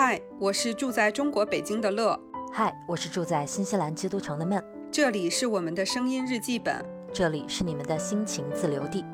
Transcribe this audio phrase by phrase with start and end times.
[0.00, 2.16] 嗨，我是住在中国北京的乐。
[2.52, 4.62] 嗨，我是住在新西兰基督城的闷。
[4.92, 9.04] 这里是我们的声音日记本，这里是你们的心情自留地。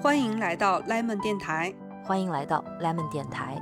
[0.00, 1.74] 欢迎来到 Lemon 电台。
[2.04, 3.60] 欢迎来到 Lemon 电台。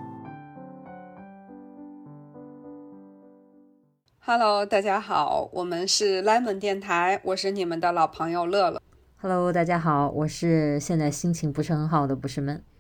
[4.18, 8.82] Hello，大家好，我们是 Lemon 电台，我是你们的老朋友乐乐。
[9.22, 12.62] Hello，大家好，我是现在心情不是很好的不是闷。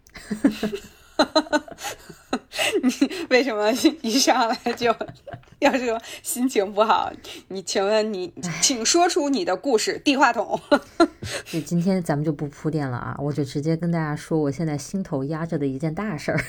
[2.86, 3.70] 你 为什么
[4.02, 4.94] 一上来就
[5.58, 7.12] 要说心情不好？
[7.48, 9.98] 你请问你，请说出你的故事。
[9.98, 10.58] 递话筒。
[11.46, 16.40] 就今天咱们就不铺垫了啊，我就直接跟大家说，我现在心头压着的一件大事儿，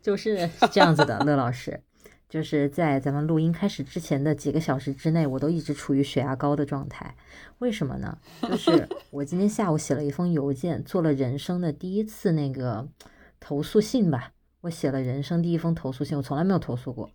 [0.00, 1.18] 就是这样子的。
[1.24, 1.80] 乐老师，
[2.28, 7.16] 就是在咱们录音开始之前的几个小时之内，我都一直处于血压高的状态。
[7.58, 8.18] 为什么呢？
[8.42, 12.86] 就是我今天下午写了一封邮件，做了人生的第一次那个
[13.40, 14.32] 投诉信吧。
[14.64, 17.10] 我写了人生第一封投诉信，我从来没有投诉过。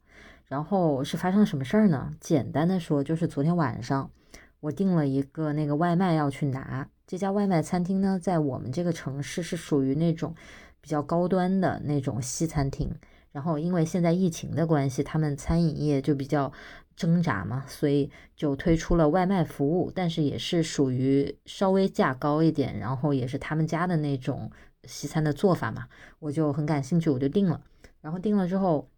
[0.46, 2.14] 然后是发生什么事儿呢？
[2.20, 4.12] 简单的说，就是昨天晚上
[4.60, 6.88] 我订了一个那个外卖要去拿。
[7.08, 10.36] 这家外卖餐厅呢，在我们这个城市是属于那种
[10.80, 12.94] 比较高端的那种西餐厅。
[13.32, 16.54] 然后因为现在疫情的关系，他们餐饮业就比较
[16.96, 24.52] 挣扎嘛，所以就推出了外卖服务，但是也是属于稍微价高一点，然后也是他们家的那种。
[24.84, 25.88] 西餐的做法嘛，
[26.20, 27.62] 我就很感兴趣，我就定了。
[28.02, 28.90] 然后定了之后，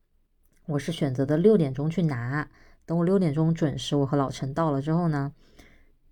[0.66, 2.48] 我是选择的六点钟去拿。
[2.86, 5.32] 等我六点钟准时，我和老陈到了之后呢，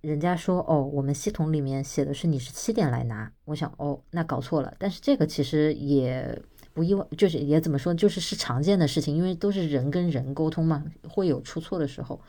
[0.02, 3.31] 人家说哦，我们系统里面写的是你是七点来拿。
[3.45, 4.73] 我想哦，那搞错了。
[4.80, 6.42] 但是这个其实也
[6.73, 12.20] 不意外，就是也怎么说，就是是常见的事情，因为都是人跟人沟通嘛，会有出错的时候。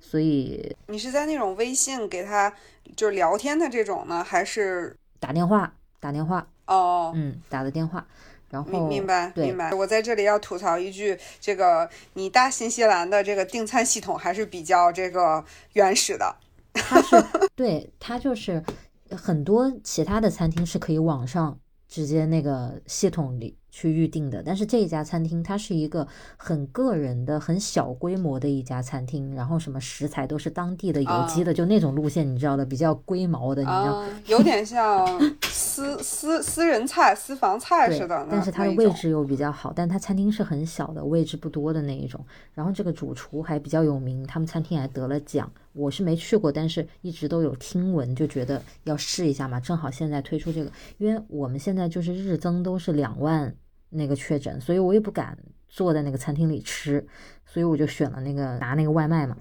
[0.00, 2.52] 所以你是在那种微信给他
[2.96, 5.74] 就是聊天的这种呢，还是打电话？
[6.00, 6.48] 打电话。
[6.66, 8.06] 哦，嗯，打的电话，
[8.50, 9.72] 然后明白明白。
[9.72, 16.36] 我在这里要吐槽一句，这个你大新西兰的这个订餐系统还是比较这个原始的。
[16.74, 17.22] 它是
[17.54, 18.62] 对它就是
[19.10, 21.58] 很多其他的餐厅是可以网上
[21.88, 23.56] 直接那个系统里。
[23.74, 26.06] 去预定的，但是这一家餐厅它是一个
[26.36, 35.08] 很个人的、很小规模的一家餐厅，然后什么食材都是当地的有机的，就那种路线，你知道的，比较龟毛的，你知道，有点像
[35.44, 38.26] 私私私人菜、私房菜似的。
[38.30, 42.22] 但是它的位置又比较好，但它餐厅是很小的，位置不多的那一种。
[42.52, 45.50] 然后这个主厨还比较有名，他们餐厅还得了奖。
[45.72, 49.58] 我是没去过，但是一直都有听闻，就觉得要试一下嘛。
[49.58, 53.54] 正好现在推出这个，因为我们现在就是日增都是两万。
[53.92, 55.38] 那个确诊，所以我也不敢
[55.68, 57.06] 坐在那个餐厅里吃，
[57.46, 59.36] 所以我就选了那个拿那个外卖嘛。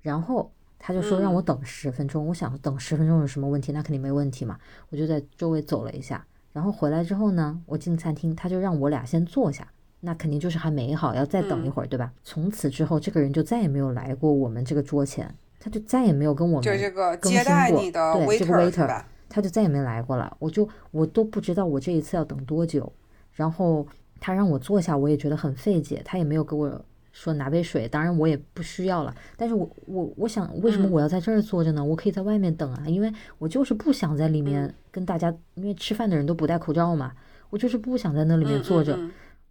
[0.00, 3.72] 然后他就说让我等十分钟，我想等十分钟有什么问题？
[3.72, 4.58] 那肯定没问题嘛。
[4.90, 9.66] 我就在周围走了一下，然后回来之后呢，我进餐厅，他就让我俩先坐下，
[10.00, 12.12] 那肯定就是还没好，要再等一会儿，对吧？
[12.22, 20.36] 从此之后，这个人就再也没有来过我们这个桌前，他就再也没有跟我们就这个接待你的对这个 waiter，他就再也没来过了。
[20.38, 22.92] 我就我都不知道我这一次要等多久。
[23.34, 23.86] 然后
[24.20, 26.00] 他让我坐下，我也觉得很费解。
[26.04, 29.14] 他也没有给我说拿杯水，当然我也不需要了。
[29.36, 31.84] 但是我我我想，为什么我要在这儿坐着呢？
[31.84, 37.12] 我可以在外面等啊，因为我就是不想在里面跟大家，因为吃饭的人都不戴口罩嘛，
[37.50, 38.98] 我就是不想在那里面坐着。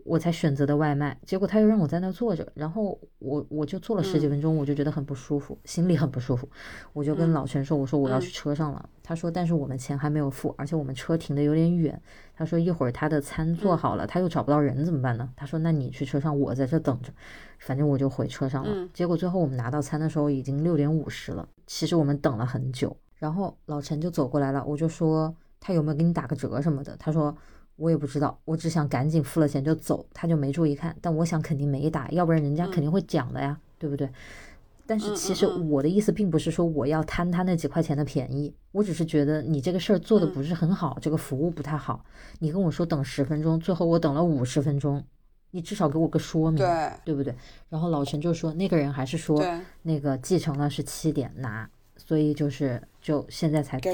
[0.06, 6.50] 我才选择的外卖，结果他又让我在那坐着，然后我我就坐了十几分钟，我就觉得很不舒服，心里很不舒服，
[6.91, 8.90] 我就跟老陈说，我说我要去车上了。
[9.02, 12.02] 他说，但是我们钱还没有付，而且我们车停的有点远。
[12.36, 15.30] 他说一会儿他的餐做好了，他又找不到人怎么办呢？
[15.36, 17.12] 他说那你去车上，我在这等着，
[17.59, 18.90] 反正我就回车上了。
[18.94, 22.96] 结果最后我们拿到餐的时候已经六点五十了，其实我们等了很久。
[23.16, 26.97] 然后老陈就走过来了，我就说他有没有给你打个折什么的？
[26.97, 27.34] 他说。
[27.83, 30.95] 我也不知道，我只想赶紧付了钱就走，他就没注意看。
[31.01, 34.09] 但我想肯定没打，要不然人家肯定会讲的呀，对不对？
[34.85, 42.05] 但是其实我的意思并不是说我要贪他那几块钱的便宜，我只是觉得你这个事儿做的不是很好，这个服务不太好。
[42.39, 45.03] 你跟我说等十分钟，最后我等了五十分钟，
[45.52, 47.35] 你至少给我个说明，对对不对？
[47.67, 49.43] 然后老陈就说那个人还是说
[49.81, 53.78] 那个继承了是七点拿，所以就是就现在才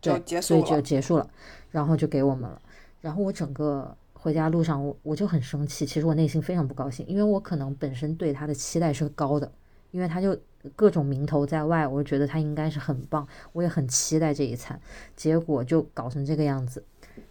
[0.00, 1.28] 对，所以就结束了，
[1.70, 2.60] 然后就给我们了。
[3.00, 5.86] 然后我整个回家路上，我我就很生气。
[5.86, 9.50] 其实我内心非常不高兴，因为我可能本身对他的期待是高的，
[9.92, 10.36] 因为他就
[10.74, 14.80] 各种名头在外，我觉得他应该是很棒，我也很期待这一餐。
[15.14, 16.84] 结果就搞成这个样子。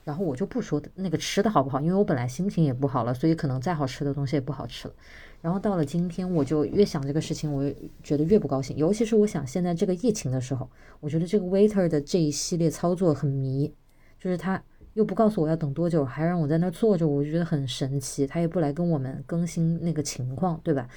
[0.04, 4.94] 然后我就不说那个吃的好不好，因为我本来心情也不好了，所以可能再好吃的东西也不好吃了。
[5.42, 7.70] 然后到了今天，我就越想这个事情，我
[8.02, 8.75] 觉得越不高兴。
[8.78, 10.70] 尤其是我想现在这个疫情的时候，
[11.02, 13.74] 我觉得这个 waiter 的这一系列操作很迷，
[14.18, 14.63] 就是他。
[14.98, 18.26] 又不告诉我要等多久，还让我在那儿坐着，我就觉得很神奇。
[18.26, 20.90] 他也不来跟我们更新那个情况，对吧？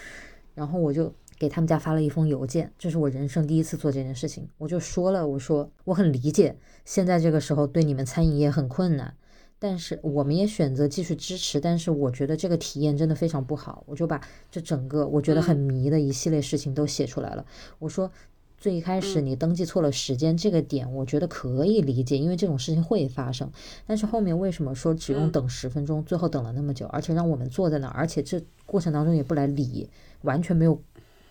[0.55, 4.49] 然后我就给他们家发了一封邮件，这是我人生第一次做这件事情。
[4.57, 6.57] 我就说了，我说我很理解
[6.87, 9.15] 现在这个时候对你们餐饮业很困难，
[9.59, 11.61] 但是我们也选择继续支持。
[11.61, 14.19] 但是我觉得这个体验真的非常不好，我就把
[14.51, 17.45] 这整个我觉得很迷的一系列事情都写出来了。
[17.79, 18.11] 我说。
[18.61, 23.51] 最一开始你登记错了时间这个点，我觉得可以理解，因为这种事情会发生。
[23.87, 29.89] 但是后面为什么说只用等十分钟，最后等了那么久，而且让我们坐在那儿，而且这过程当中也不来理，
[30.23, 30.79] 完全没有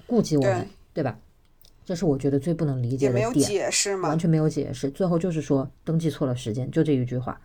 [0.08, 1.20] 顾及我们，对吧？
[1.86, 3.32] 这是我觉得最不能理解的点。
[3.34, 4.10] 解释吗？
[4.10, 7.40] 完全没有解释，最后就是说登记错了时间，就这一句话。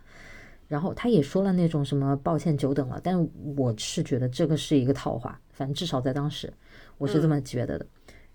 [0.67, 6.51] 然后他也说了那种什么抱歉久等了，但我是觉得这个是一个套话，反正至少在当时
[6.97, 7.85] 我是这么觉得的。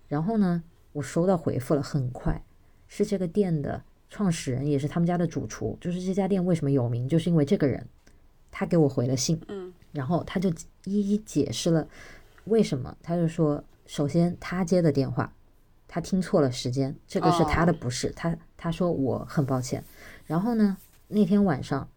[0.07, 0.63] 然后呢？
[0.93, 2.43] 我收到回复了，很快，
[2.87, 5.77] 是这个店的创始人，也是他们家的主厨。
[5.79, 7.87] 就是这家店为什么有名，就是因为这个人，
[8.51, 10.49] 他给我回了信，嗯，然后他就
[10.83, 11.87] 一一解释了
[12.45, 12.95] 为什么。
[13.01, 15.33] 他就说，首先他接的电话，
[15.87, 18.09] 他听错了时间，这个是他的不是。
[18.11, 19.83] 他他说我很抱歉。
[20.25, 20.77] 然后呢，
[21.07, 21.87] 那天晚上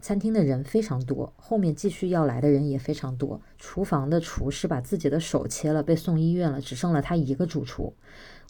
[0.00, 3.40] 餐厅的人非常多，后面继续要来的人也非常多。
[3.58, 7.92] 厨房的厨师把自己的手切了，被送医院了，只剩了他一个主厨。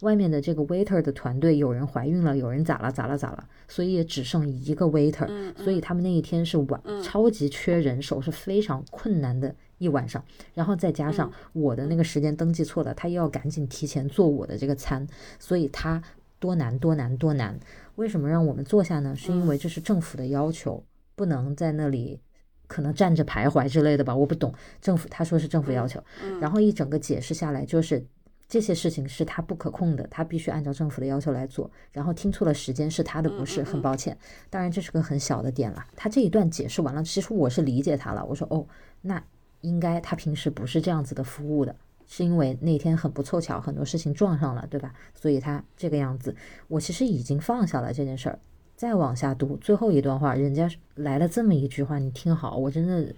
[0.02, 5.26] 外面的这个 waiter 的团队有人怀孕了，有人咋了咋了咋了，所以也只剩一个 waiter，
[5.56, 10.22] 所以他们那一天是晚超级缺人手，是非常困难的一晚上。
[10.52, 15.08] 然后再加上我的那个时间登记错了，他又要赶紧提前做我的这个餐，
[15.38, 16.02] 所以他
[16.38, 17.58] 多难多难多难。
[17.94, 19.16] 为什么让我们坐下呢？
[19.16, 20.84] 是因为这是政府的要求，
[21.16, 22.20] 不能在那里
[22.68, 24.14] 可能站着徘徊之类的吧？
[24.14, 26.00] 我不懂政府，他说是政府要求。
[26.40, 28.06] 然后一整个解释下来就是。
[28.48, 31.68] 这些事情是他不可控的，他必须按照政府的要求来做。
[31.90, 34.16] 然后听错了时间是他的不是，很抱歉。
[34.48, 35.84] 当然这是个很小的点了。
[35.96, 38.24] 他这一段解释完了，其实我是理解他了。
[38.24, 38.64] 我说哦，
[39.02, 39.20] 那
[39.62, 41.74] 应该他平时不是这样子的服务的，
[42.06, 44.94] 是因为那天很不凑巧，很多事情撞上了，对吧？
[45.12, 46.32] 所以他这个样子，
[46.68, 48.38] 我其实已经放下了这件事儿。
[48.76, 53.14] 再往下读最后一段话，人家来了这么一句话，你听好，我真的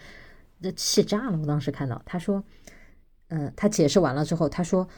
[0.59, 1.39] 那气炸了。
[1.39, 2.43] 我当时看到他说，
[3.29, 4.89] 嗯，他解释完了之后，他说。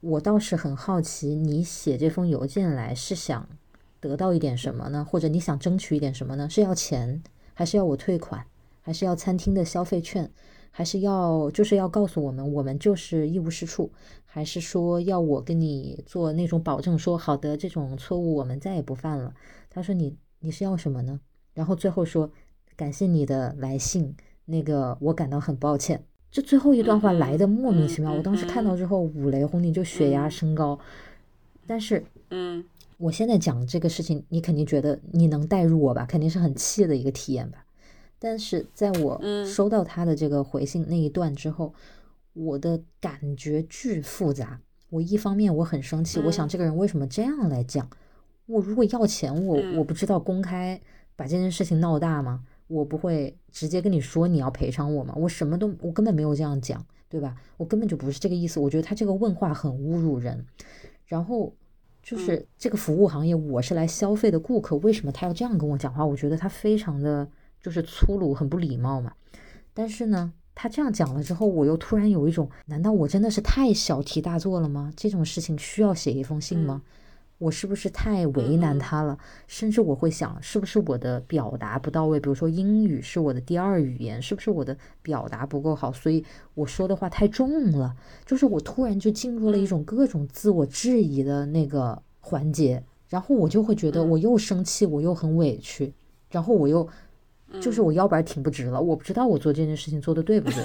[0.00, 3.48] 我倒是很好奇，你写这封邮件来是想
[3.98, 5.04] 得到一点什么呢？
[5.04, 6.48] 或者你想争取一点什么呢？
[6.48, 7.22] 是要钱，
[7.54, 8.44] 还是要我退款，
[8.82, 10.30] 还是要餐厅的消费券，
[10.76, 13.90] 还是要就是要告诉我们我们就是一无是处，
[14.26, 19.32] 还是说要我跟你做那种保证，说好的这种错误我们再也不犯了？
[19.70, 21.18] 他说你你是要什么呢？
[21.54, 22.30] 然后最后说
[22.76, 24.14] 感谢你的来信，
[24.44, 26.04] 那个我感到很抱歉。
[26.30, 30.78] 这最后一段话来的莫名其妙，我当时看到之后五雷轰顶，就血压升高。
[31.66, 32.62] 但是，嗯，
[32.98, 36.04] 我现在讲这个事情，你肯定觉得你能代入我吧？
[36.04, 37.64] 肯定是很气的一个体验吧？
[38.26, 41.72] 但是在我收到他的这个回信那一段之后，
[42.32, 44.60] 我的感觉巨复杂。
[44.90, 47.88] 我一方面我很生气，我想这个人为什么这样来讲？
[48.46, 50.80] 我如果要钱，我我不知道公开
[51.14, 52.42] 把这件事情闹大吗？
[52.66, 55.14] 我不会直接跟你说你要赔偿我吗？
[55.16, 57.36] 我什么都我根本没有这样讲，对吧？
[57.56, 58.58] 我根本就不是这个意思。
[58.58, 60.44] 我觉得他这个问话很侮辱人。
[61.04, 61.54] 然后
[62.02, 66.04] 就是这个服务行业，我是来消费的顾客，为什么他要这样跟我讲话？
[66.04, 67.28] 我觉得他非常的
[67.66, 69.12] 就是粗鲁，很不礼貌嘛。
[69.74, 74.92] 但是呢，他这样讲了之后，我又突然有一种，难道我真的是太小题大做了吗？
[74.94, 76.82] 这种事情需要写一封信吗？
[77.38, 79.18] 我是不是太为难他了？
[79.48, 82.20] 甚至我会想，是不是我的表达不到位？
[82.20, 85.90] 比如说英语是我的第二语言，是不是我的表达不够好？
[85.90, 87.96] 所以我说的话太重了。
[88.24, 95.92] 就是我突然就进入了一种各种自我质疑的那个环节，然后我就会觉得我又生气，我又很委屈，
[96.30, 96.88] 然后我又
[97.60, 98.80] 就是我腰板挺不直了。
[98.80, 100.64] 我不知道我做这件事情做的对不对，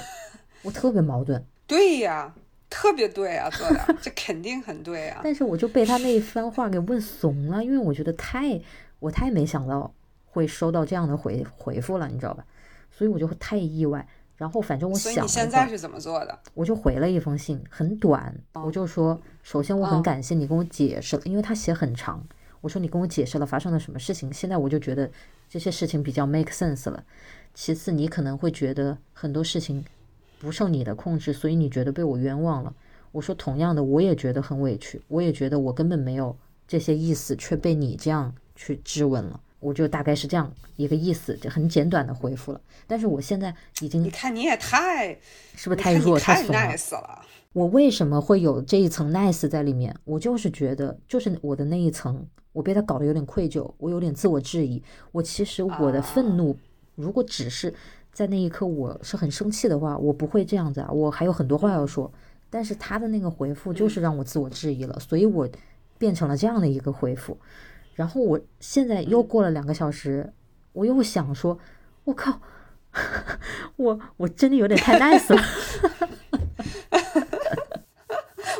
[0.62, 1.44] 我特别矛盾。
[1.66, 2.34] 对呀。
[2.74, 5.20] 特别对啊，做的这肯定很对啊。
[5.22, 8.58] 但是我就被他那一番话给问怂了，因为我觉得太
[8.98, 9.92] 我太没想到
[10.24, 12.42] 会收到这样的回回复了，你知道吧？
[12.90, 14.08] 所以我就太意外。
[14.38, 16.38] 然后反正我想，你现在是怎么做的？
[16.54, 22.26] 我就回了一封信，很短，我就说，首先我很感谢你跟我解释了，因为他写很长。
[22.62, 25.10] 我说你跟我解释了发生了什么事情，现在我就觉得
[25.50, 27.04] 这些事情比较 make sense 了。
[27.52, 29.84] 其次，你可能会觉得很多事情。
[30.40, 32.74] 不受你的控制，所以你觉得被我冤枉了。
[33.12, 39.40] 我说同样的，我也觉得很委屈，我也觉得我根本没有这些意思，却被你这样去质问了。
[39.60, 42.60] 我就大概是这样一个意思，就很简短的回复了。
[42.88, 45.16] 但是我现在已经，你看你也太
[45.54, 47.24] 是不是太弱太怂了？nice 了。
[47.52, 49.94] 我为什么会有这一层 nice 在里面？
[50.02, 54.82] 我就是觉得，就是我的那一层，我被他搞得有点愧疚，我有点自我质疑。
[55.10, 56.56] 我其实我的愤怒，
[56.94, 57.72] 如果只是
[58.12, 62.12] 在那一刻我是很生气的话，我不会这样子啊，我还有很多话要说。
[62.50, 65.48] 但是他的那个回复就是让我自我质疑了，所以我
[65.96, 67.38] 变成了这样的一个回复。
[67.94, 70.32] 然后我现在又过了两个小时，
[70.72, 71.58] 我又想说，
[72.04, 72.40] 我靠，
[73.76, 75.42] 我我真的有点太 nice 了。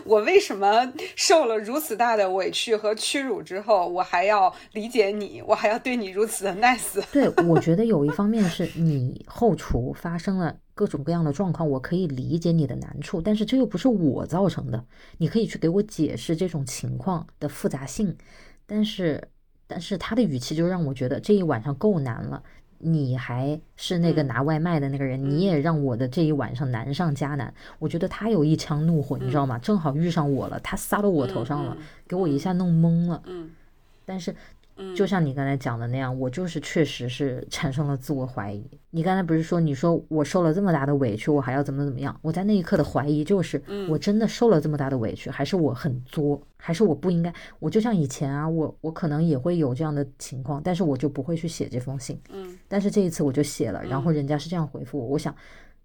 [0.05, 7.03] 我为什么受了如此大的委屈和屈辱之后，我还要理解你，我还要对你如此的 nice？
[7.13, 14.85] 对，我觉得有一方面是你后厨发生了各种各样的状况，我可以理解你的难处，但是这又不是我造成的，
[15.19, 18.17] 你可以去给我解释这种情况的复杂性，
[18.67, 19.29] 但是，
[19.67, 22.43] 但是他的语气就让我觉得这一晚上够难了。
[22.83, 27.55] 你还是那个拿外卖的那个人，你也让我的这一晚上难上加难。
[27.79, 29.59] 我觉得他有一腔怒火，你知道吗？
[29.59, 33.23] 正好遇上我了，他撒到我头上了，给我一下弄懵了。
[33.27, 33.51] 嗯，
[34.05, 34.35] 但是。
[34.95, 38.65] 就像你刚才讲的那样，我就是确实是产生了自我怀疑。
[38.91, 42.19] 你刚才不是说，你说我受了这么大的委屈，我还要怎么怎么样？
[42.23, 47.33] 我在那一刻的怀疑就是，我真的受了这么大的委屈，还是我很作，还是我不应该？
[47.59, 52.21] 我就像以前啊，我我可能也会有这样的情况，但是我就不会去写这封信。
[52.31, 55.07] 嗯，但是这一次我就写了，然后人家是这样回复我。
[55.07, 55.35] 我想，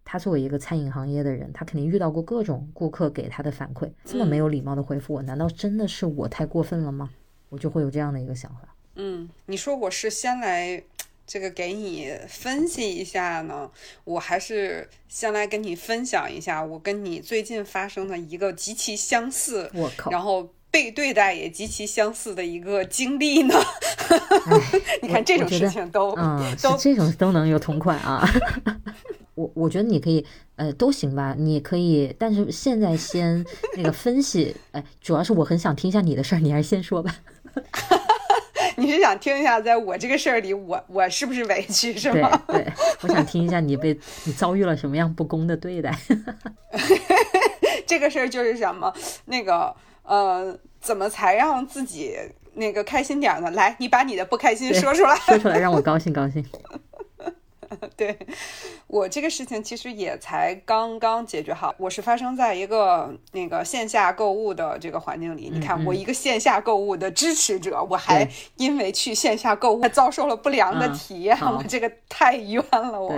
[0.03, 7.09] 他作为一个餐饮行业的人，他肯定遇到过各种顾客给他的反馈，这么没有礼貌的回复我，难道真的是我太过分了吗？
[7.49, 8.66] 我就会有这样的一个想法。
[8.97, 10.81] 嗯，你说我是先来
[11.25, 13.69] 这个给你分析一下呢，
[14.03, 23.55] 我还是先来跟你分享一下我跟你最近发生的一个极其相似，我靠，然后被对待也极其相似的一个经历呢？
[25.01, 28.27] 你看这种事情都嗯都这种都能有同款啊！
[29.35, 30.25] 我我觉得你可以
[30.55, 37.15] 呃都行吧，你可以，但是现在先那个分析，哎，主要是我很想听一下你的事儿，你还是先说吧。
[38.97, 42.41] 你是想听一下，在我这个事儿里，我我是不是委屈，是吗？
[42.47, 42.65] 对，
[43.01, 45.95] 我想听一下你被你遭遇了什么样不公的对待。
[47.85, 48.91] 这个事儿就是什么？
[49.25, 52.17] 那个呃，怎么才让自己
[52.55, 53.51] 那个开心点呢？
[53.51, 56.43] 来，你把你的不开心说出来，说出来让我高兴高兴。
[57.95, 58.17] 对
[58.87, 65.49] 我这个事情其实也才刚刚解决好，我是发生在一个那个线下购物的这个环境里。
[65.49, 73.13] 你看，我一个线下购物的支持者，我还因为去线下购物遭受了不良的体验，我这个太冤了我。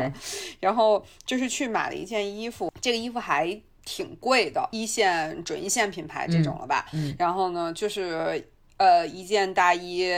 [0.60, 6.86] 然后就是去买了一件衣服，这个衣服还挺贵的，一线准一线品牌这种了吧。
[7.18, 8.50] 然后呢，就是。
[8.80, 10.12] 呃，一件大衣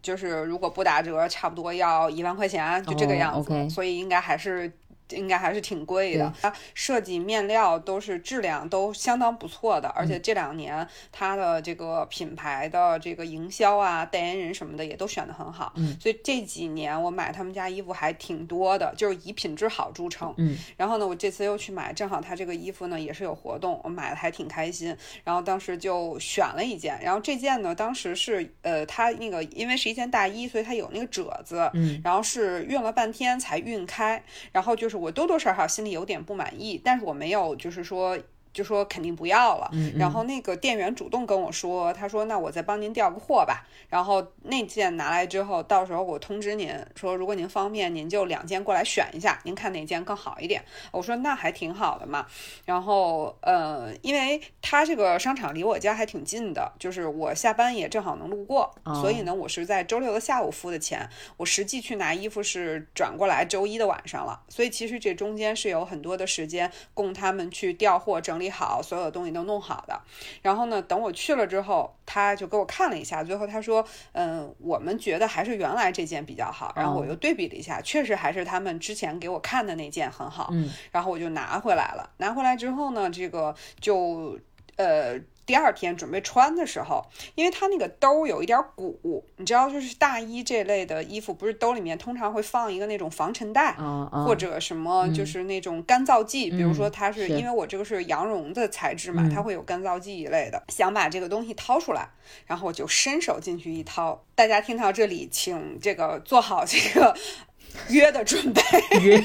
[0.00, 4.72] 就是如果不打折，差不多要一万块钱，就这个样子，所以应该还是。
[5.10, 34.93] 应该还是挺贵的，它设计面料都是质量都相当不错的，而且这两年它的这个品牌的这个营销啊、代言人什么的也都选得很好，嗯，所以这几年我买他们家衣服还挺多的，就是以品质好著称，嗯，然后呢，我这次又去买，正好它这个衣服呢也是有活动，我买的还挺开心，然后当时就选了一件，然后这件呢当时是呃它那个因为是一件大衣，所以它有那个褶子，嗯，然后是熨了半天才熨开，然后就是。
[34.96, 38.18] 我多多少少心里有点不满意，但是我没有，就是说。
[38.54, 43.66] 就说肯定不要了，然后那个店员主动跟我说，他说那我再帮您调个货吧。
[43.90, 50.64] 然后那件拿来之后，到时候我通知您说，如果您方便，您就两件过来选一下，您看哪件更好一点。
[50.92, 52.26] 我说那还挺好的嘛。
[52.64, 68.43] 然后呃，因为他这个商场离我家还挺近的，就是我下班也正好能路过，所以呢，我是在周六的下午付的钱，我实际去拿衣服是转过来周一的晚上了，所以其实这中间是有很多的时间供他们去调货整理。
[68.50, 70.00] 好，所有的东西都弄好的。
[70.42, 73.22] 然后呢，等我去了之后，他就给我看了一下。
[73.22, 80.48] 最后他说：“嗯，我们觉得还是原来这件比较好。”然后我又对比了一下，确实还是他们之前给我看的那件很好。
[80.52, 82.10] 嗯，然后我就拿回来了。
[82.18, 84.38] 拿回来之后呢，这个就
[84.76, 85.18] 呃。
[85.46, 93.72] 第二天准备穿的时候，因为它那个兜有一点鼓，你知道，就是大衣这类的衣服，不是兜里面通常会放一个那种防尘袋，
[94.26, 100.62] 或者什么就是那种干燥剂，比如说它是因为我这个是羊绒的材质嘛，它会有干燥剂一类的。
[100.68, 102.08] 想把这个东西掏出来，
[102.46, 104.24] 然后我就伸手进去一掏。
[104.34, 107.14] 大家听到这里，请这个做好这个。
[107.88, 108.62] 约的准备，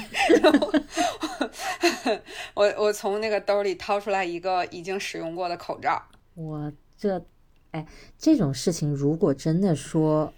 [2.56, 6.02] 我我从那个兜里掏出来一个已经使用过的口罩。
[6.40, 7.22] 我这，
[7.72, 7.86] 哎，
[8.18, 10.34] 这种事情如果真的说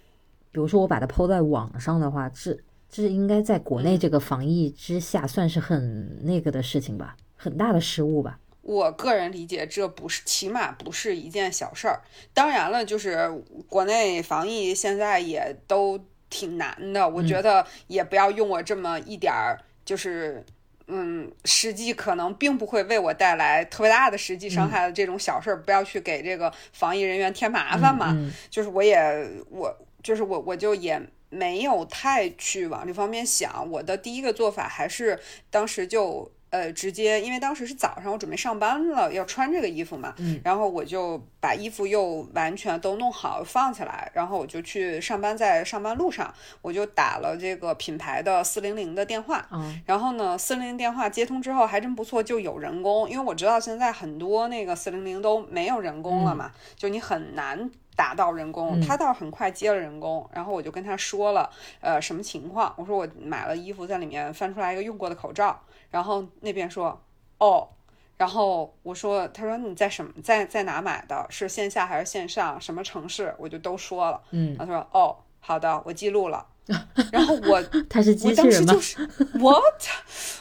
[0.50, 2.58] 比如说我把它抛在网上的话，这
[2.90, 8.40] 这应该在国内这个防疫之下算是很那个的事情吧，很大的失误吧。
[8.62, 12.02] 我个人理解，这不是，起码不是一件小事儿。
[12.34, 13.30] 当然了，就是
[13.68, 20.44] 国内防疫现在也都挺难的，我觉得也不要用我这么一点儿，就是
[20.88, 28.16] 嗯，实际可能并不会为我带来特别大的实际伤害的这种小事儿，不要去给这个防疫人员添麻烦嘛。
[28.50, 33.70] 就是我也我就是我我就也没有太去往这方面想。
[33.70, 35.18] 我的第一个做法还是
[35.50, 36.30] 当时就。
[36.52, 57.70] 呃，直接，因为当时是早上，我准备上班了，要穿这个衣服嘛，嗯，然后我就把衣服又完全都弄好放起来，然后我就去上班，在上班路上，我就打了这个品牌的四零零的电话，嗯，然后呢，四零零电话接通之后还真不错，就有人工，因为我知道现在很多那个四零零都没有人工了嘛，就你很难。
[57.94, 62.72] 打到人工，他倒是很快接了人工，然后我就跟他说了，呃，什么情况？
[62.78, 65.60] 我说我买了衣服，在里面翻出来一个用过的口罩，
[65.92, 67.00] 然后那边说，
[67.38, 67.68] 哦，
[68.16, 71.24] 然后我说，他说你在什么在在哪买的？
[71.30, 72.60] 是线下还是线上？
[72.60, 73.32] 什么城市？
[73.38, 76.44] 我就都说了，嗯，他说，哦，好的，我记录了。
[77.12, 78.98] 然后我 他是我当时就是
[79.38, 79.84] what，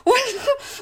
[0.03, 0.13] 我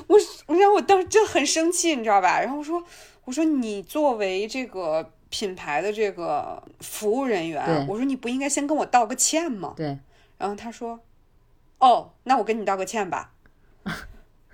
[0.07, 2.39] 我我让我当时就很生气，你知道吧？
[2.39, 2.81] 然后我说
[3.25, 5.11] 我说你作为这个。
[5.31, 9.75] 品牌的这个服务人员，我说你不应该先跟我道个歉吗？
[9.77, 9.95] 对。
[10.39, 10.99] 然后他说
[11.77, 13.31] ：“哦，那我跟你道个歉吧。”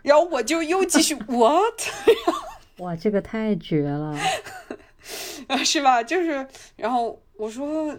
[0.05, 1.81] 然后我就又继续 what？
[2.77, 4.17] 哇，这个太绝了，
[5.65, 6.03] 是吧？
[6.03, 6.47] 就是，
[6.77, 7.97] 然后我说。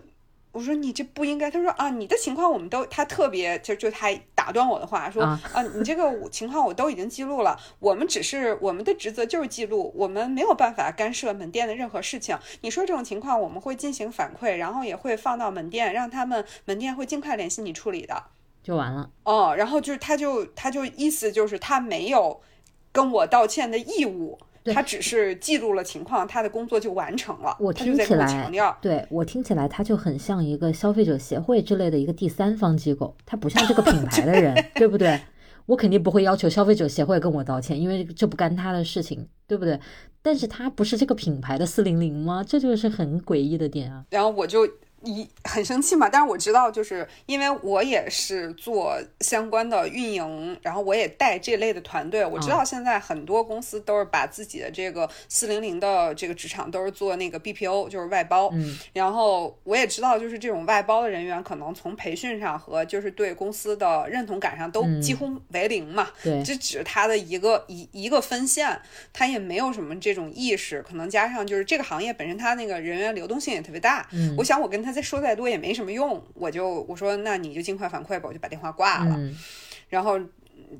[0.52, 1.50] 我说你这不应该。
[1.50, 5.38] 他说啊，你的情况我们都，他特别就就他打断我的话说啊，
[5.74, 7.60] 你这个情况我都已经记录了。
[7.78, 12.38] 我们只是我们的职责就是记录，我们没有办法干涉门店的任何事情。
[12.62, 18.22] 你说这种情况我们会进行反馈，然后也会放到门店，让他们门店会尽快联系你处理的，
[18.66, 19.08] 就完了。
[19.22, 22.40] 哦，然后就是他就他就意思就是他没有
[22.90, 24.36] 跟我道歉的义务。
[24.74, 27.56] 他只是记录了情况，他的工作就完成了。
[27.60, 28.50] 我听起来，
[28.82, 35.20] 对我听起来，他就很像一个消费者协会之类的一个第三方机构，他不像这个品牌的人， 对不对？
[35.66, 39.78] 我肯定不会要求消费者协会跟我道歉，因为这不干他的事情，对不对？
[40.20, 42.42] 但是他不是这个品牌的四零零吗？
[42.44, 44.04] 这就是很诡异的点啊。
[44.10, 44.68] 然后我就。
[45.02, 58.50] 一很生气嘛，但是我知道，就是因为我也是做相关的运营，然后我也带这类的团队，我知道现在很多公司都是把自己的这个四零零的这个职场都是做那个 BPO，就是外包。
[58.52, 66.08] 嗯，然后我也知道，就是这种外包的人员，可能从培训上和就是对公司的认同感上都几乎为零嘛。
[66.22, 68.80] 对，这只是他的一个一一个分线，
[69.12, 74.08] 他也没有什么这种意识，可能加上就是这个行业本身它那个人员流动性也特别大。
[74.12, 74.96] 嗯，我想我跟他。
[74.96, 79.14] 再说再多也没什么用，我就我说那你就尽快反馈吧，我就把电话挂了。
[79.90, 80.18] 然后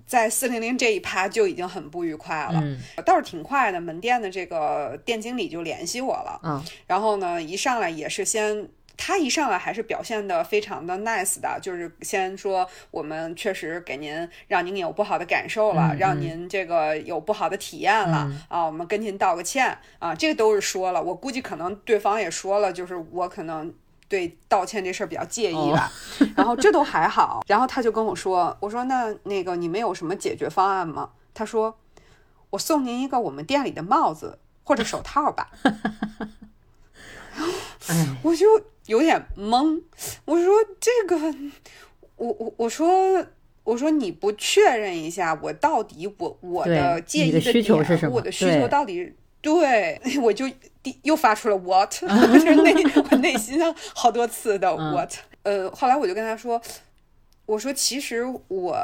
[0.06, 2.62] 在四零零这一趴就已经很不愉快了，
[3.04, 6.64] 倒是挺快的，门店的这个店经理就联系我了。
[6.86, 8.66] 然后呢，一上来也是先
[8.96, 21.02] 他一上来还是表现的非常的 nice 的，就是先说我们确实给您让您有不好的感受了，让您这个有不好的体验了啊，我们跟您道个歉啊，这个都是说了。
[21.02, 23.74] 我估计可能对方也说了，就是我可能。
[24.08, 25.92] 对道歉这事儿比较介意吧，
[26.36, 31.78] 然后这都还好，然后他就跟我说：“我说那那个你们有什么解决方案吗？”他说
[32.50, 35.50] ：“我送您一个我们店里的帽子或者手套吧。
[38.22, 38.46] ”我就
[38.86, 39.82] 有点懵，
[40.24, 41.16] 我说这个，
[42.16, 43.24] 我我我说
[43.64, 48.16] 我说你不确认一下我到底我我的介意的需求是什么？
[48.16, 49.14] 我的需求到底？
[49.46, 50.44] 对， 我就
[50.82, 52.74] 第又发出了 what， 就是内
[53.10, 55.12] 我内心上好多次的 what。
[55.44, 56.60] 呃，后来我就跟他说，
[57.46, 58.76] 我说其实我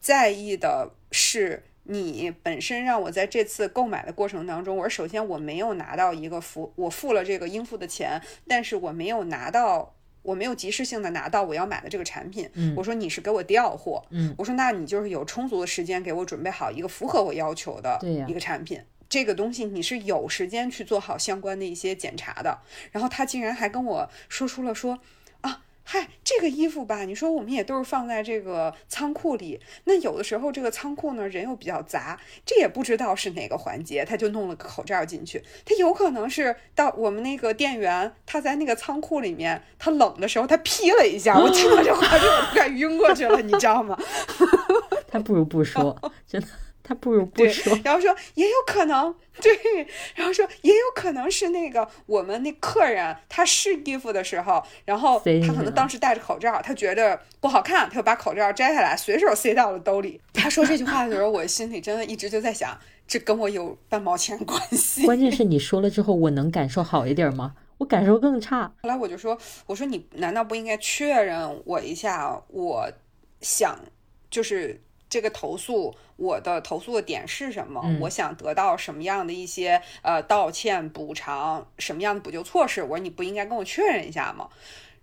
[0.00, 12.48] 在意的是你本身让我在这次购买的过程当中，我说首先我没有拿到一个付，我付了这个应付的钱，但是我没有拿到，我没有及时性的拿到我要买的这个产品。
[12.74, 14.02] 我说你是给我调货，
[14.38, 18.80] 我说那你就是有充足的时间给我准备好一个符合我要求的一个产品。
[19.10, 22.60] 这个东西你是有时间去做好相关的一些检查的，
[22.92, 25.00] 然后他竟然还跟我说出了说，
[25.40, 43.98] 啊，嗨，这个衣服吧，你说我们也都是放在这个仓库里，那有的时候这个仓库呢人又比较杂，这也不知道是哪个环节，他就弄了个口罩进去，他有可能是到我们那个店员他在那个仓库里面，他冷的时候他披了一下，我听到这话就 我快晕过去了，你知道吗？
[45.08, 46.46] 他不如不说， 真的。
[46.90, 47.78] 他不如不说。
[47.84, 60.20] 然后说也有可能，对，然后说也有可能是那个我们那客人他试衣服的时候，然后他可能当时戴着口罩，他觉得不好看，他就把口罩摘下来，随手塞到了兜里。
[60.32, 62.76] 他说这句话的时候，我心里真的一直就在想，
[63.06, 65.06] 这跟我有半毛钱关系？
[65.06, 67.54] 关键是你说了之后，我能感受好一点吗？
[67.78, 68.72] 我感受更差。
[68.82, 72.42] 后来我就说，我说你难道不应该确认我一下？
[72.48, 72.90] 我
[73.40, 73.78] 想
[74.28, 74.80] 就是。
[75.10, 77.82] 这个投诉，我的投诉的点是什么？
[78.00, 82.80] 我想得到什么样的一些呃道歉补偿，什么样的补救措施？
[82.82, 84.48] 我说你不应该跟我确认一下吗？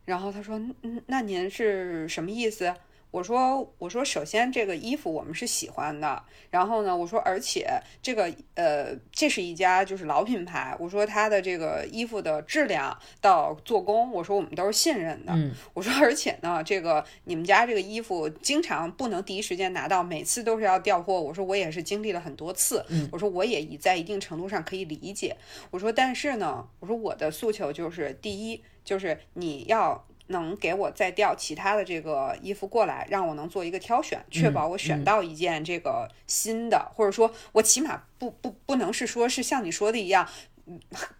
[0.05, 2.73] 然后他说，嗯，那您是什么意思？
[3.09, 7.67] 我说，我说，首先这个衣服我们是喜欢的，然后呢，我说，而且
[8.01, 15.33] 这个，呃，这是一家就是老品牌，我说它的这个衣服的质量到做工，我说我们都是信任的，
[15.73, 25.35] 我说，而且呢，这个你们家这个衣服经常不能第一时间拿到，每次都是要调货，我说我也是经历了很多次，我说我也已在一定程度上可以理解，
[25.71, 30.05] 我说但是呢，我说我的诉求就是第一就是你要。
[30.27, 40.27] 能给我再调其他的这个衣服过来，让我能做一个挑选，确保我选到一件这个新的，或者说我起码不不不能是说是像你说的一样，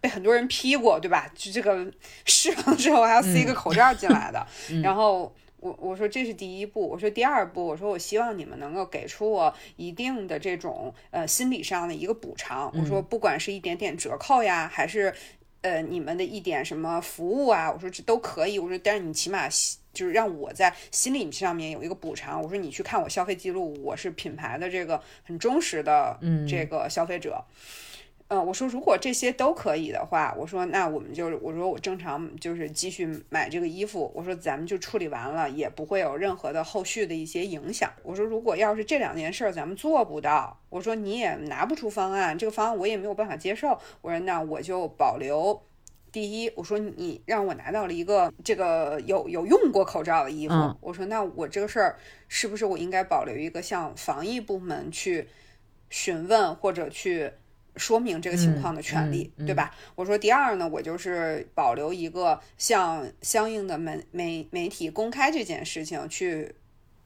[0.00, 1.30] 被很多人批过，对吧？
[1.34, 1.90] 就这个
[2.26, 4.46] 试完之后还要塞一个口罩进来的。
[4.84, 15.14] 然后我我说这是第一步，我说第二步，我说我希望你们能够给出我一定的这种呃心理上的一个补偿，我说不管是一点点折扣呀，还是。
[15.62, 17.70] 呃，你们的一点什么服务啊？
[17.70, 18.58] 我说这都可以。
[18.58, 19.48] 我说，但是你起码
[19.92, 22.40] 就是让我在心理上面有一个补偿。
[22.40, 26.18] 我说你去看我消费记录，我是品牌的这个很忠实的
[26.48, 27.44] 这个消费者。
[27.48, 27.87] 嗯，
[28.36, 34.12] 我说如果这些都可以的话，我说那我们就是我说我正常就是继续买这个衣服。
[34.14, 37.90] 我说咱们就处理完了，也不会有任何的后续的一些影响。
[38.02, 43.78] 我说如果要是这两件事儿咱们做不到，我说你也拿不出方案，这个方案我也没有办法接受。
[44.02, 45.62] 我说那我就保留
[46.12, 55.28] 第一，我说你让我拿到了一个这个有有用过口罩的衣服，我说那我这个事儿是不是我应该保留一个向防疫部门去
[55.88, 57.32] 询问或者去。
[57.78, 59.72] 说明这个情况的权利，对吧？
[59.94, 66.54] 我说第二呢，我就是保留一个向相应的媒媒媒体公开这件事情，去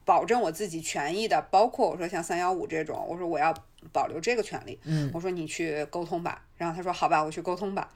[0.03, 3.53] 保证我自己权益的，包括我说像三幺五这种，我说我要
[3.91, 4.79] 保留这个权利。
[4.83, 6.41] 嗯，我说你去沟通吧。
[6.57, 7.89] 然后他说好吧，我去沟通吧。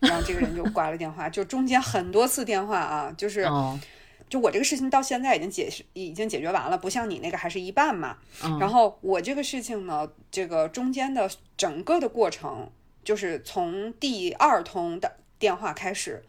[0.00, 3.48] 然后这个人就挂了电话，就中间很多次电话啊，就是。
[4.28, 8.18] 就我这个事情到现在已经解释已经解决完了，不像你那个还是一半嘛。
[8.60, 12.70] 然后我这个事情呢，这个中间的整个的过程，
[13.02, 16.22] 就是从第二通的电话开始，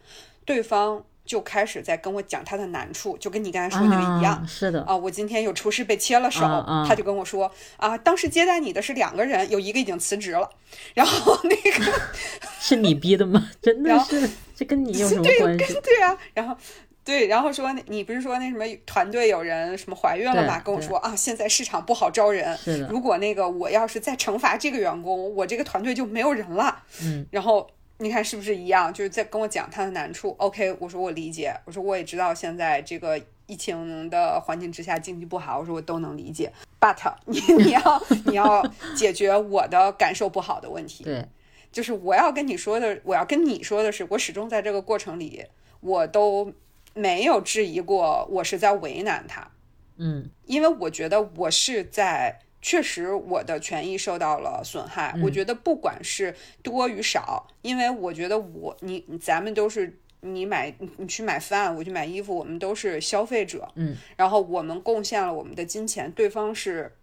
[0.44, 4.46] 对方就开始在跟我讲他的难处，就跟你刚才说那个一样。
[4.48, 6.40] 是的啊，我今天有厨师被切了手，
[6.88, 10.48] 他就跟我说啊，当时接待你的是两个人，有一个已经辞职了，
[10.94, 11.92] 然后那个
[12.58, 13.50] 是你逼的吗？
[13.60, 15.74] 真的是，这跟你有什么关系？
[15.82, 16.56] 对啊，然后。
[17.02, 20.60] 对，然后说你不是说那什么团队有人什么怀孕了吗？
[20.60, 22.56] 跟我说啊，现在市场不好招人。
[22.88, 26.84] 如果那个我要是再惩罚这个员工，我这个团队就没有人了。
[27.02, 27.26] 嗯。
[27.30, 27.66] 然后
[27.98, 28.92] 你看是不是一样？
[28.92, 30.36] 就是在跟我讲他的难处。
[30.38, 31.52] OK，我说我理解。
[31.64, 35.58] 我说我也知道现在这个疫情的环境之下经济不好。
[35.58, 36.52] 我说我都能理解。
[36.78, 41.02] But 你你要你要解决我的感受不好的问题。
[41.02, 41.26] 对。
[41.72, 45.46] 就是我要跟你说的，我要跟你说的是，我始终在这个过程里，
[45.80, 46.52] 我都。
[46.94, 49.50] 没有质疑过，我是在为难他，
[49.96, 55.14] 嗯，因为我觉得我是在确实我的权益受到了损害。
[55.22, 66.96] 我觉得不管是多与少，因为我觉得我你咱们都是你买你去买饭，我去买衣服，我们都是消费者，嗯，然后我们贡献了我们的金钱，对方是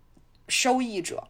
[0.47, 1.27] 收益者。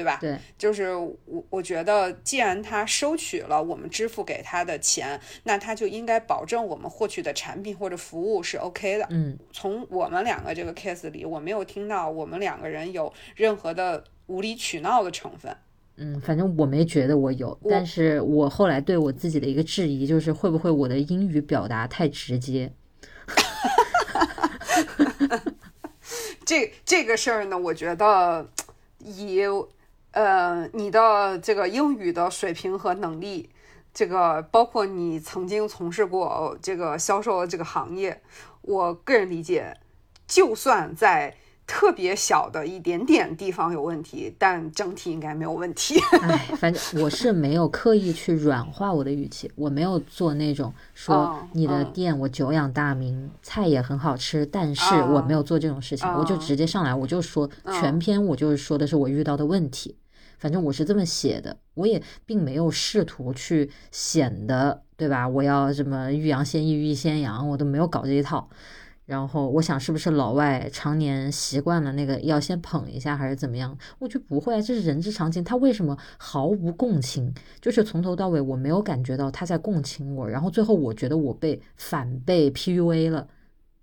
[0.00, 0.16] 对吧？
[0.18, 1.14] 对，就是我，
[1.50, 9.06] 我觉得既然他收取了我们支付给他的钱，那他就应该保证我们获取的产品或者服务是 OK 的。
[9.10, 15.54] 嗯，从我们两个这个 case 里，我没有听到我们两个人有任何的无理取闹的成分。
[15.96, 22.72] 嗯，反正我没觉得我有，但是我后来对我自己的一个质疑就是，会不会我的英语表达太直接？
[26.46, 28.48] 这这个事儿呢，我觉得
[29.04, 29.42] 以。
[30.12, 33.50] 呃，你的这个英语的水平和能力，
[33.94, 38.20] 这个包括你曾经从事过这个销售这个行业，
[38.62, 39.76] 我个人理解，
[40.26, 41.36] 就算在
[41.72, 45.94] 特别小的一点点地方有问题，但整体应该没有问题。
[46.20, 59.94] 哎，反正我是没有刻意去软化我的语气，我没有做那种说你的店我久仰大名，菜也很好吃，但是我没有做这种事情，我就直接上来我就说全篇我就是说的是我遇到的问题，
[60.38, 65.28] 反正我是这么写的，我也并没有试图去显得对吧？
[65.28, 68.48] 我要什么欲扬先抑欲抑先扬，我都没有搞这一套。
[69.10, 73.76] 然后我想，是不是老外常年习惯了那个要先捧一下，还是怎么样？
[73.98, 75.42] 我觉得不会，这是人之常情。
[75.42, 77.34] 他为什么毫无共情？
[77.60, 83.26] 就是从头到尾我没有感觉到他在共情我，然后最后我觉得我被反被 PUA 了，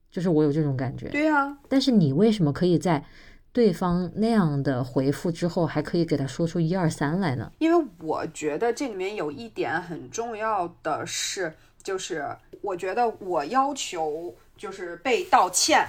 [0.10, 1.10] 就是我有这种感觉。
[1.10, 3.04] 对啊，但是你为什么可以在
[3.52, 7.52] 对方那样的回复之后，还可以给他说出一二三来呢？
[7.60, 12.26] 因为我觉得这里面有一点很重要的是，就是
[12.62, 14.34] 我觉得我要求。
[14.58, 15.86] 就是被道歉，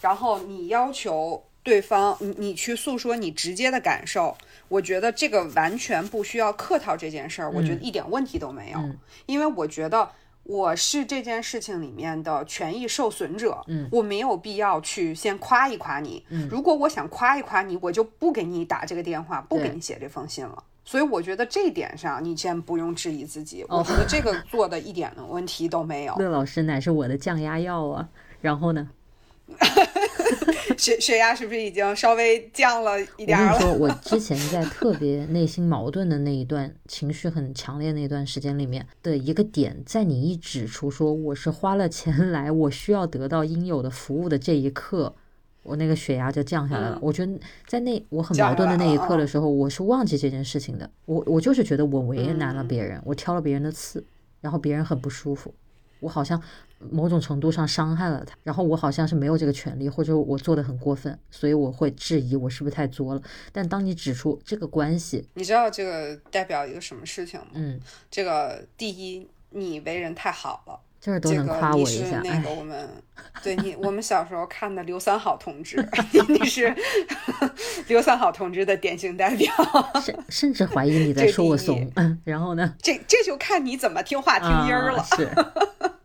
[0.00, 4.36] 然后你要求对方，你你去诉说你直接的感受，
[4.68, 8.78] 我觉得这个完全不需要客套这件事儿，我觉得一点问题都没有，
[9.26, 10.10] 因为我觉得
[10.44, 20.64] 我是这件事情里面的权益受损者，嗯，我没有必要去先夸一夸你，嗯，如果我想夸一夸你，我就不给你打这个电话，不给你写这封信了。
[20.84, 26.14] 所以我觉得这点上你先不用质疑自己，我觉得这个做的一点的问题都没有。
[26.20, 28.08] 乐老师乃是我的降压药啊。
[28.40, 28.88] 然后呢？
[30.78, 33.52] 血血压是不是已经稍微降了一点了？
[33.52, 45.14] 我跟你说，我之前在特别内心矛盾的那一段情绪很强烈那段时间里面的一个点，在你一指出说我是花了钱来，我需要得到应有的服务的这一刻，
[45.62, 46.98] 我那个血压就降下来了。
[47.00, 50.90] 我觉得在那我很矛盾的那一刻的时候，我是忘记这件事情的。
[51.06, 54.04] 我我就是觉得我为难了别人，我挑了别人的刺，
[54.40, 55.54] 然后别人很不舒服，
[56.00, 56.40] 我好像。
[56.90, 63.20] 某种程度上伤害了他，然后我好像是没有这个权利，或者我做的很过分，所以我会质疑我是不是太作了。
[63.52, 67.48] 但当你指出这个关系，你知道这个代表一个什么事情吗？
[67.52, 67.78] 嗯，
[68.10, 72.20] 这个第一，你为人太好了，就是都能夸我一下。
[72.22, 72.88] 那个我们
[73.42, 75.76] 对你，我们小时候看的刘三好同志，
[76.28, 76.74] 你是
[77.88, 79.52] 刘三好同志的典型代表，
[80.02, 81.90] 甚甚至怀疑你在说我怂。
[81.96, 82.74] 嗯然后呢？
[82.82, 85.04] 这这就看你怎么听话听音儿了。
[85.16, 85.28] 是。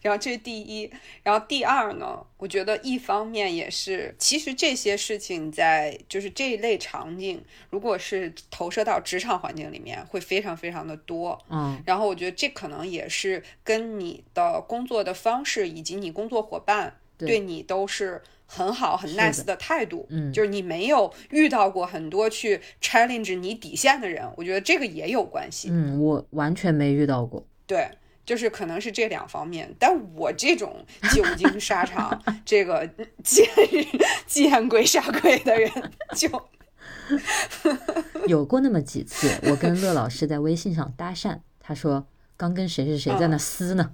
[0.00, 0.90] 然后这是第一，
[1.22, 2.24] 然后第二呢？
[2.38, 11.38] 我觉得一方面也是，其实这些事情在就是这一类场景，如果是投射到职场环境里面，会非常非常的多。
[11.48, 20.04] 嗯，然后我觉得这可能也是跟你的工作的方式以及你工作伙伴对你都是很好很 nice 的态度。
[20.10, 25.68] 嗯，就是你没有遇到过很多去 challenge 你底线的人，我觉得这个也有关系。
[25.70, 27.46] 嗯，我完全没遇到过。
[27.68, 27.88] 对。
[28.24, 32.88] 就是可能是这两方面，但我这种久经沙场、 这个
[33.24, 33.46] 见
[34.26, 35.70] 见鬼杀鬼的人，
[36.14, 36.28] 就
[38.26, 39.28] 有过那么几次。
[39.50, 42.06] 我跟乐老师在微信上搭讪，他说
[42.36, 43.90] 刚跟谁谁谁在那撕呢，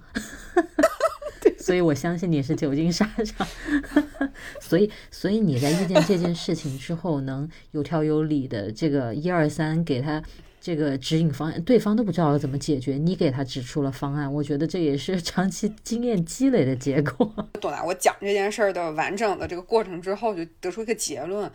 [1.57, 3.47] 所以我相信你是久经沙场。
[4.61, 10.21] 所以，所以你在遇见这件事情之后，能有条有理的这个一二三给他。
[10.61, 17.33] 这个指引方案，对方都不知道怎么解决，你给他指出了方案，我觉得这也是 长期经验积累的结果。
[17.61, 21.49] 朵拉，我讲这件事儿的完整的这个过程之后，就得出一个结论，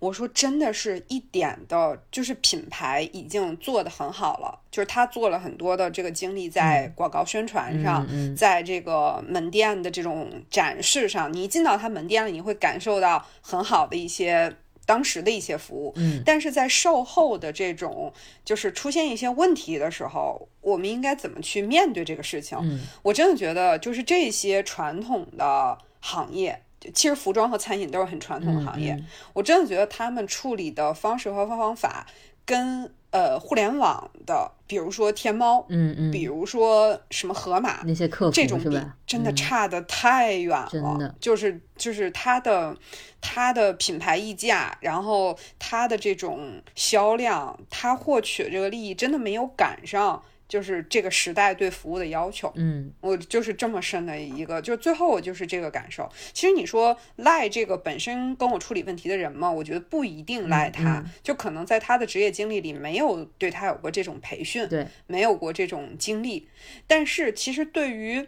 [0.00, 14.56] 我说真的是一点的，就是品牌已经做得很好了，就是他做了很多的这个精力在广告宣传上，在这个门店的这种展示上，你一进到他门店里，你会感受到很好的一些。
[14.86, 18.12] 当时的一些服务，嗯，但是在售后的这种
[18.44, 22.58] 就是出现一些问题的时候，我们应该怎么去面对这个事情？
[22.62, 26.62] 嗯，我真的觉得就是这些传统的行业，
[26.94, 29.00] 其实服装和餐饮都是很传统的行业，
[29.32, 32.06] 我真的觉得他们处理的方式和方法
[32.44, 32.92] 跟。
[33.10, 38.78] 呃，互联网的，比如说天猫，嗯嗯，比如说什么盒马那些客服，这种比？
[39.06, 41.14] 真的差的太远了，真的。
[41.20, 42.76] 就是就是它的
[43.20, 50.22] 它的品牌溢价，然后它的这种销量，它获取的这个利益真的没有赶上。
[50.50, 56.10] 就是这个时代对服务的要求，嗯，我就是这么深的一个，就最后我就是这个感受。
[56.32, 66.48] 其实你说赖这个本身跟我处理问题的人嘛，我觉得不一定赖他，就可能在他的职业经历里没有对他有过这种培训，对，没有过这种经历。
[66.88, 68.26] 但是其实对于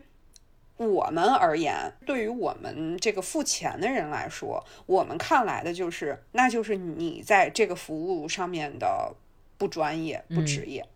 [0.76, 9.12] 我们而言，对于我们这个付钱的人来说，我们看来的就是，那就是你在这个服务上面的
[9.58, 10.86] 不专业、不职业。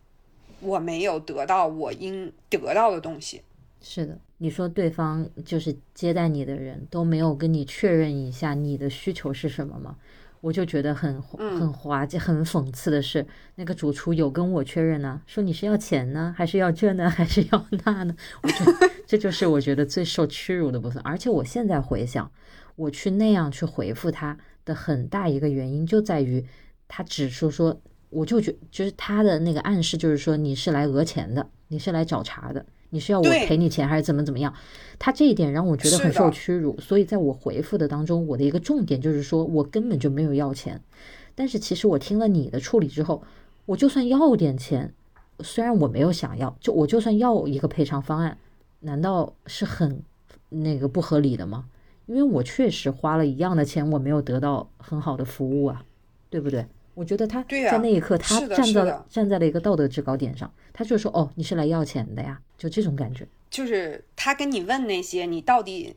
[0.61, 3.43] 我没有得到我应得到的东西，
[3.81, 9.97] 是的，你说对方就是接待你的人都没有跟你确认一下你的需求是什么吗？
[10.43, 18.15] 我就觉得很很滑稽、很讽刺的是，那个主厨有跟我确认呢，说你是要钱呢，还是要这呢，还是要那呢？
[18.43, 18.73] 我觉得
[19.07, 21.03] 这就是我觉得最受屈辱的部分。
[21.03, 22.31] 而且我现在回想，
[22.77, 26.47] 我去那样去回复他的很大一个原因就在于，
[26.87, 27.81] 他指出说，
[28.17, 32.65] 我就觉就是他的那个暗示就是说你是来讹钱的，你是来找茬的。
[32.91, 34.55] 你是要我赔你钱还是怎么怎么样？
[34.99, 40.81] 他这一点让我觉得很受屈辱，所以在我回复的当中，我的一个重点就是说我根本就没有要钱。
[41.35, 43.23] 但是其实我听了你的处理之后，
[43.67, 44.95] 我就算要点钱，
[45.41, 48.39] 虽然我没有想要，就我就算要一个赔偿方案，
[48.81, 50.01] 难道是很
[50.49, 51.67] 那个不合理的吗？
[52.07, 55.85] 因为我确实花了一样的钱，我没有得到很好的服务啊，
[56.31, 56.65] 对不对？
[56.97, 63.29] 我觉得他在那一刻，他站在站在了一个道德制高点上，他就说：“哦，你是来要钱的呀。”就这种感觉。
[63.51, 65.95] 就是他跟你问那些，你到底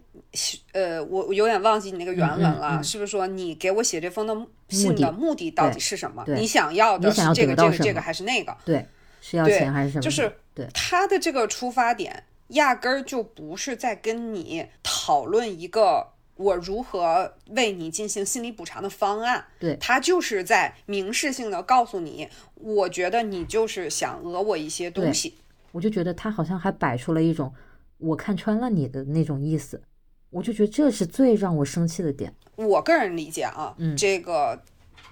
[0.73, 4.35] 呃，我我有点忘记你那个原文了，是不是说你给我写这封的
[4.67, 6.21] 信的目的到底是什么？
[6.27, 8.53] 你想要的是这个这个这个还是那个？
[8.65, 8.85] 对，
[9.21, 10.01] 是要钱还是什么？
[10.01, 16.05] 就是对他的这个出发点，压根儿就不是在跟你讨论一个。
[16.39, 19.43] 我如何为你进行心理补偿的方案？
[19.59, 25.35] 对他就是在明示性的告诉你，我觉得你就是想讹我一些东西。
[25.73, 27.53] 我就觉得他好像还摆出了一种
[27.97, 29.81] 我看穿了你的那种意思，
[30.29, 32.33] 我就觉得这是最让我生气的点。
[32.55, 34.61] 我个人理解啊，这个。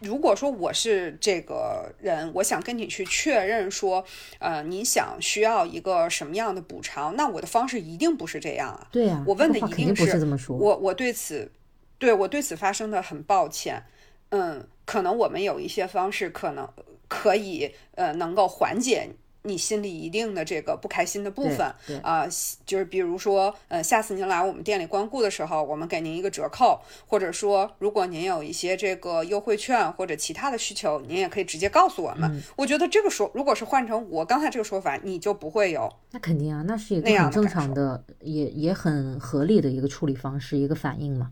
[0.02, 4.04] 如果说我是这个人，我想跟你去确认说，
[4.40, 8.88] 呃，你想需要一个什么样的补偿，那我的方式一定不是这样啊。
[8.92, 10.56] 对呀，我问的一定是这么说。
[10.56, 11.52] 我我对此，
[11.98, 13.84] 对我对此发生的很抱歉。
[14.30, 16.68] 嗯，可能我们有一些方式可能
[17.08, 19.10] 可以，呃，能够缓解。
[19.48, 22.28] 你心里一定的这个不开心的部分啊，
[22.66, 32.44] 就是比如说，呃，下次您来我们店里光顾的时候，我们给您一个折扣，或者说，如果您有一些这个优惠券或者其他的需求，您也可以直接告诉我们。
[32.56, 35.92] 我觉得这个说，如果是换成我刚才这个说法，你就不会有。
[36.12, 41.32] 那肯定啊，那是一个很正常的，也也很合理的一个处理方式，一个反应嘛。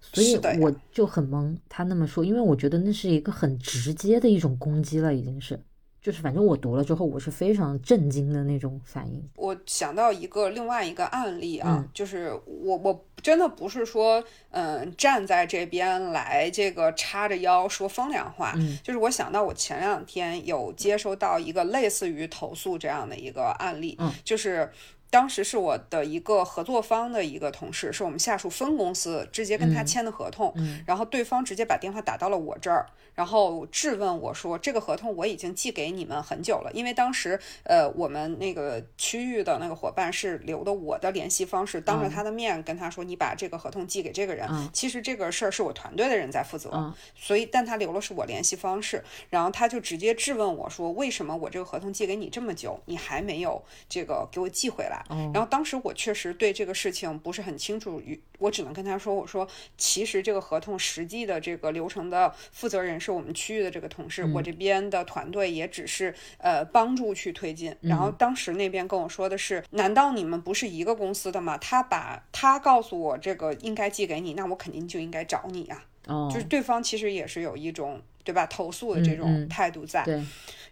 [0.00, 5.60] 所以我就很懵，他那么说，因为我觉得那是一个很直接的一种攻击了，已经是。
[6.02, 9.22] 就是反正我读了之后，我是非常震惊的那种反应。
[9.36, 24.70] 我想到一个另外一个案例啊，就是我我真的不是说嗯站在这边来这个叉着腰说风凉话，就是我想到我前两天有接收到一个类似于投诉这样的一个案例，就是。
[25.10, 30.54] 当时是我的一个合作方的一个同事，是我们下属分公司直接跟他签的合同，
[30.86, 46.70] 然后对方直接把电话打到了我这儿，然后质问我说：“这个合同我已经寄给你们很久了，因为当时呃我们那个区域的那个伙伴是留的我的联系方式，当着他的面跟他说你把这个合同寄给这个人，其实这个事儿是我团队的人在负责，
[47.16, 58.02] 所以但他留了是我联系方式，然后他就直接质问我说：为什么我这个合同寄给你这么久，你还没有这个给我寄回来？”然后当时我确实对这个事情不是很清楚，
[58.38, 59.46] 我只能跟他说：“我说
[59.78, 71.56] 其实这个合同实际的这个流程的负责人是我们区域的这个同事，我这边的团队也只是呃帮助去推进。”然后当时那边跟我说的是：“难道你们不是一个公司的吗？
[71.58, 80.04] 他把他告诉我这个应该寄给你，那我肯定就应该找你啊。”哦，就是对方其实也是有一种对吧投诉的这种态度在。
[80.04, 80.22] 对。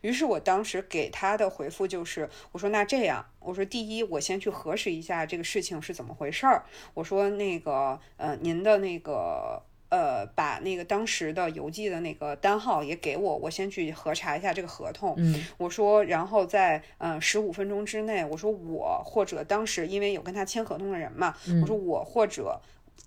[0.00, 6.62] 于是我当时给他的回复就是，我说那这样，我说第一，我先去核实一下这个事情是怎么回事儿。
[6.94, 15.14] 我说那个，呃，您的那个，呃，把那个当时的邮寄的那个单号也给我，我先去核查一下这个合同。
[15.16, 22.60] 嗯，我说，然后在呃十五分钟之内，我说我或者当时因为有跟他签合同的人嘛，我说我或者。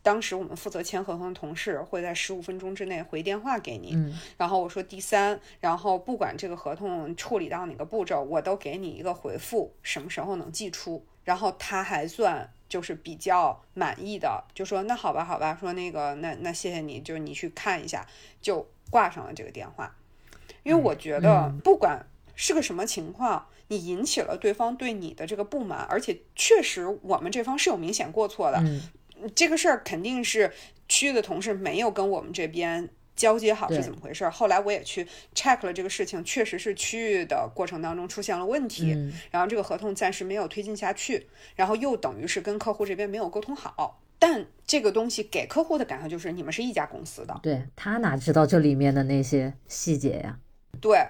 [0.04, 3.96] 当时我们负责签合同的同事会在十五分钟之内回电话给你，
[4.38, 18.08] 然后我说第三，然后不管这个合同处理到哪个步骤，我都给你一个回复，什么时候能寄出，然后他还算就是比较满意的，就说那好吧好吧，说那个那那谢谢你，就是你去看一下，
[18.42, 19.96] 就挂上了这个电话，
[20.64, 28.64] 因为我觉得不管是个什么情况，你引起了对方对你的这个不满，而且确实我们这方是有明显过错的。
[29.36, 30.52] 这个事儿肯定是
[30.88, 34.28] 区域的同事没有跟我们这边交接好是怎么回事？
[34.30, 38.96] 后来我也去 check 了这个事情，确实是区域的过程当中出现了问题，
[39.30, 44.02] 然后这个合同暂时没有推进下去，然后又等于是跟客户这边没有沟通好。
[44.18, 50.38] 但这个东西给客户的感受就是你们是一家公司的，对他哪知道这里面的那些细节呀？
[50.80, 51.08] 对。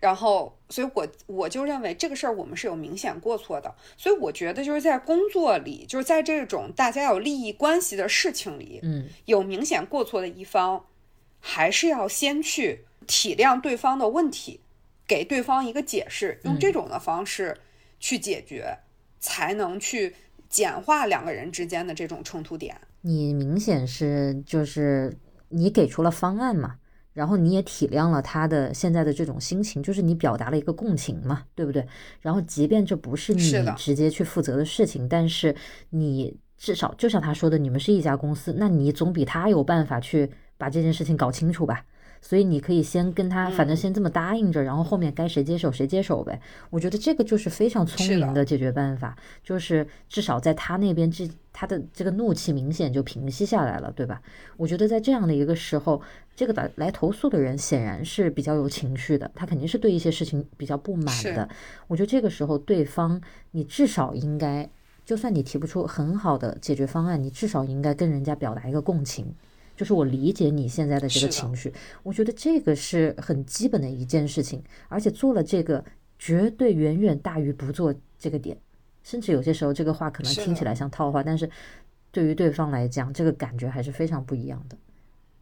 [0.00, 3.74] 然后，所以我我就认为这个事儿我们是有明显过错的。
[3.98, 10.86] 所以我觉得就是在工作里，就是在这种大家有利益关系的事情里，嗯，有明显过错的一方，
[11.38, 14.60] 还是要先去体谅对方的问题，
[15.06, 17.58] 给对方一个解释，用这种的方式
[17.98, 18.78] 去解决，
[19.18, 20.14] 才能去
[20.48, 22.80] 简化两个人之间的这种冲突点。
[23.02, 25.14] 你明显是就是
[25.50, 26.76] 你给出了方案嘛？
[27.20, 31.86] 然后你也体谅了他的现在的这种心情，就是你表达了一个共情嘛，对不对？
[32.22, 33.42] 然后即便这不是你
[33.76, 35.54] 直接去负责的事情，但是
[35.90, 41.84] 你至少就像他说的，你们是一家公司，那你总比他有办法去把这件事情搞清楚吧？
[42.22, 46.38] 所以你可以先跟他，反正先这么答应着，然后后面该谁接手谁接手呗。
[46.68, 54.20] 我觉得这个就是非常聪明的解决办法，就是至少在他那边，这他的这个怒气明显就平息下来了，对吧？
[54.58, 56.02] 我觉得在这样的一个时候，
[56.40, 61.46] 这个来来投诉的人显然是比较有情绪的，他肯定是对一些事情比较不满的。
[61.86, 63.20] 我觉得这个时候对方，
[63.50, 64.66] 你至少应该，
[65.04, 69.34] 就算你提不出很好的解决方案，你至少应该跟人家表达一个共情。
[69.76, 71.70] 就是我理解你现在的这个情绪，
[72.02, 75.84] 我觉得这个是很基本的一件事情，而且做了这个
[76.18, 78.56] 绝对远远大于不做这个点，
[79.02, 81.50] 甚至有些时候这个话可能听起来像套话，但是
[82.10, 84.78] 对于对方来讲，这个感觉还是非常不一样的。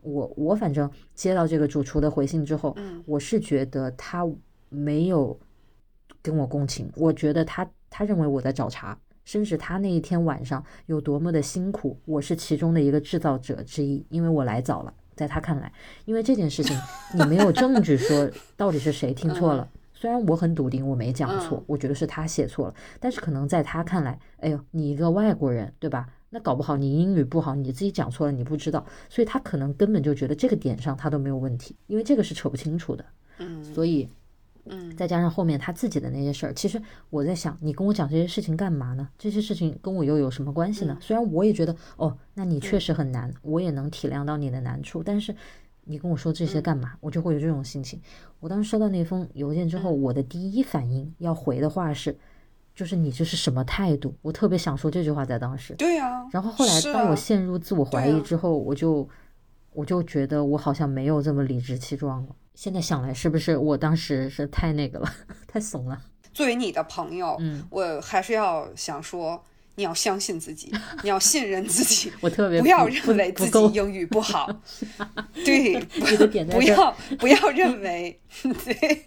[0.09, 4.26] 我我反正接到这个主厨的回信之后，我是觉得他
[4.68, 5.38] 没有
[6.22, 8.98] 跟我共情，我觉得他他认为我在找茬。
[9.24, 14.94] 甚至他那一天晚上有多么的辛苦，我是其中的一个制造者之一，因为我来早了。
[15.14, 15.70] 在他看来，
[16.06, 16.74] 因为这件事情
[17.12, 19.68] 你没有证据说到底是谁听错了。
[19.92, 26.06] 虽然我很笃定我没讲错，我觉得是他写错了，但是可能在他看来，哎呦，你一个外国人，对吧？
[26.30, 33.04] 那搞不好你英语不好，你自己讲错了，你不知道，所以他可能根本就觉得这个点上他都没有问题，因为这个是扯不清楚的。
[33.38, 34.08] 嗯，所以。
[34.70, 39.08] 嗯，再加上后面他自己的那些事儿，其实我在想，你跟我讲这些事情干嘛呢？
[39.16, 40.98] 这些事情跟我又有什么关系呢？
[41.00, 45.34] 虽然我也觉得，哦，那你确实很难，我也能体谅到你的难处，但是
[45.84, 46.92] 你跟我说这些干嘛？
[47.00, 47.98] 我就会有这种心情。
[48.40, 52.14] 我当时收到那封邮件之后，我的第一反应要回的话是，
[52.78, 54.14] 就是你这是什么态度？
[54.22, 55.74] 我特别想说这句话在当时。
[55.74, 56.24] 对呀。
[56.30, 59.08] 然后后来当我陷入自我怀疑之后，我就
[59.72, 62.36] 我就觉得我好像没有这么理直气壮了。
[62.54, 65.12] 现在想来，是不是我当时是太那个了，
[65.48, 66.00] 太怂了？
[66.32, 70.72] 作为你的朋友，嗯，我还是要想说，你要相信自己，
[71.02, 72.12] 你要信任自己。
[72.22, 74.48] 我特别 不要认为自己英语不好，
[75.44, 75.80] 对，
[76.46, 78.20] 不要不要认为，
[78.64, 79.04] 对，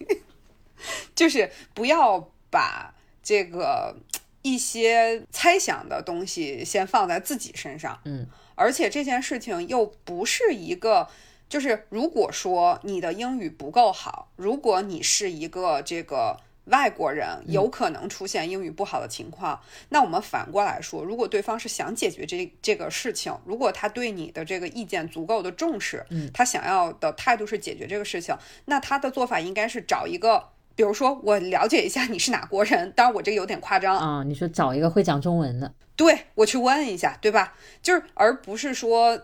[1.15, 2.19] 就是不要
[2.49, 2.93] 把
[3.23, 3.95] 这个
[4.41, 11.07] 一些猜想的东西先放在自己身上，嗯，而且这件事情又不是一个。
[11.47, 19.61] 就是如果说你的英语不够好，如果你是一个这个外国人，有可能出现英语不好的情况。
[19.89, 37.53] 那我们反过来说，如果对方是想解决这这个事情，如果他对你的这个意见足够的重视，嗯，他想要的态度是解决这个事情，那他的做法应该是找一个，比如说我了解一下你是哪国人，当然我这个有点夸张啊，你说找一个会讲中文的，对我去问一下，对吧？
[37.81, 39.21] 就是而不是说，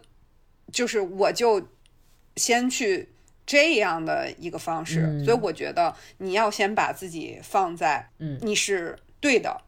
[0.71, 1.67] 就是我就。
[2.39, 3.09] 先去
[3.47, 9.59] 这样的一个方式，所以我觉得你要先把自己放在嗯你是对的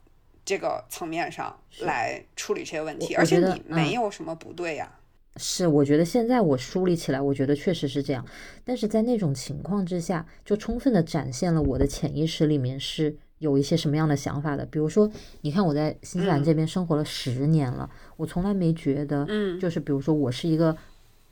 [0.45, 4.98] 这个层面上来处理这些问题，而且你没有什么不对呀。
[5.39, 8.23] 是，我觉得现在我梳理起来，我觉得确实是这样。
[8.63, 14.65] 但是在那种情况之下，就充分的展现了我的潜意识里面是有一些什么样的想法的。
[14.65, 15.09] 比如说，
[15.41, 20.77] 你看我在新西兰这边生活了十年了，我从来没觉得，嗯，就是比如说我是一个。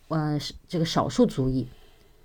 [0.09, 1.67] 嗯，是这个少数族裔，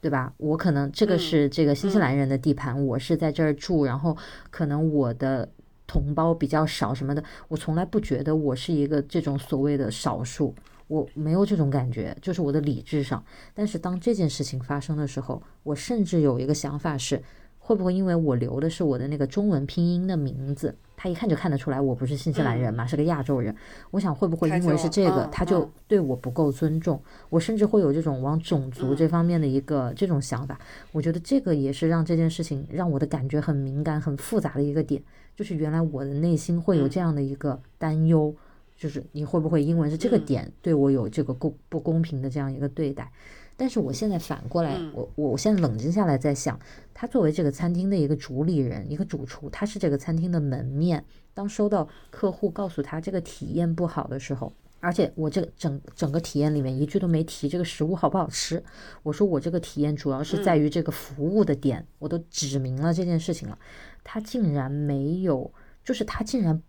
[0.01, 0.33] 对吧？
[0.37, 4.17] 我可能这个是这个新西兰人的地盘，我是在这儿住，然后
[4.53, 5.49] 可能我的
[5.85, 10.55] 同胞比较少什么的，我从来不觉得我是一个这种所谓的少数，
[10.93, 13.25] 我没有这种感觉，就是我的理智上。
[13.55, 17.23] 但是当这件事情发生的时候，我甚至有一个想法是。
[17.65, 23.55] 会不会因为我留的是我的那个中文拼音的名字，他一看就看得出来我不是新西兰人嘛，是个亚洲人。
[23.93, 27.01] 我想会不会因为是这个，他就对我不够尊重？
[27.31, 30.59] 我甚至会有这种往种族这方面的一个这种想法。
[30.91, 35.01] 我觉得这个也是让这件事情让我的感觉很敏感、很复杂的一个点，
[35.37, 38.35] 就是原来我的内心会有这样的一个担忧，
[38.83, 43.13] 就是你会不会因为是这个点对我有这个公不公平的这样一个对待？
[43.57, 46.59] 但是我现在反过来，我我我现在冷静下来在想，
[46.93, 51.05] 他作为这个餐厅的一个主理人，一个主厨，他是这个餐厅的门面。
[51.33, 58.61] 当收到客户告诉他这个体验不好的时候，而且我这个整整个体验里面一句都没提这个食物好不好吃。
[59.05, 63.57] 我说我这个体验主要是在于这个服务的点，我都指明了这件事情了，
[64.03, 65.53] 他竟然没有，
[65.85, 66.61] 就是他竟然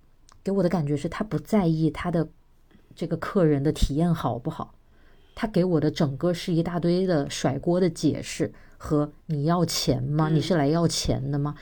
[0.43, 2.27] 给我的感觉是他不在意他的
[2.95, 4.75] 这个客人的体验好不好，
[5.35, 10.29] 他给我的整个是一大堆的甩锅的解释和你要钱吗？
[10.29, 11.55] 你是来要钱的吗？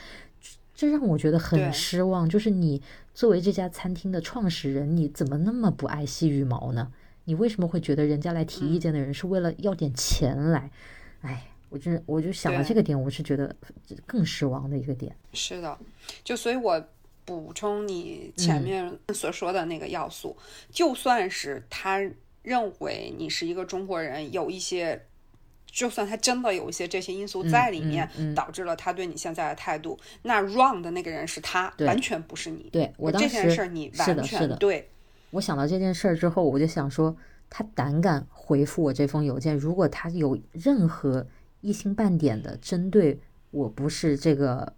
[0.74, 2.28] 这让我觉得很失望。
[2.28, 2.82] 就是你
[3.14, 6.92] 作为这家餐厅的创始人，你怎么那么不爱惜羽毛呢？
[7.26, 10.72] 你为什么会觉得人家来提意见的人是为了要点钱来？
[11.22, 13.56] 哎，我真我就想到这个点，我是觉得
[14.08, 15.16] 更失望的一个点。
[15.34, 15.78] 是的，
[16.24, 16.84] 就所以，我
[17.40, 20.36] 补充你前面所说的那个要素，
[20.70, 22.00] 就算是他
[22.42, 25.06] 认为你是一个中国人，有一些。
[25.74, 28.06] 就算他真的有一些这些因素在里面，
[28.36, 32.64] 导致了他对你现在的态度，那 wrong 的那个人是他，完全不是你。
[32.74, 34.90] 对我这件事儿，你完全对。
[35.30, 37.16] 我想到这件事儿之后，我就想说，
[37.50, 41.26] 他胆敢回复我这封邮件，如果他有任何
[41.62, 43.18] 一星半点的针对
[43.52, 44.74] 我不是这个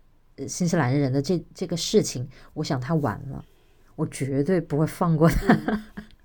[0.47, 3.43] 新西兰人的这这个事情，我想他完了，
[3.95, 5.83] 我绝对不会放过他。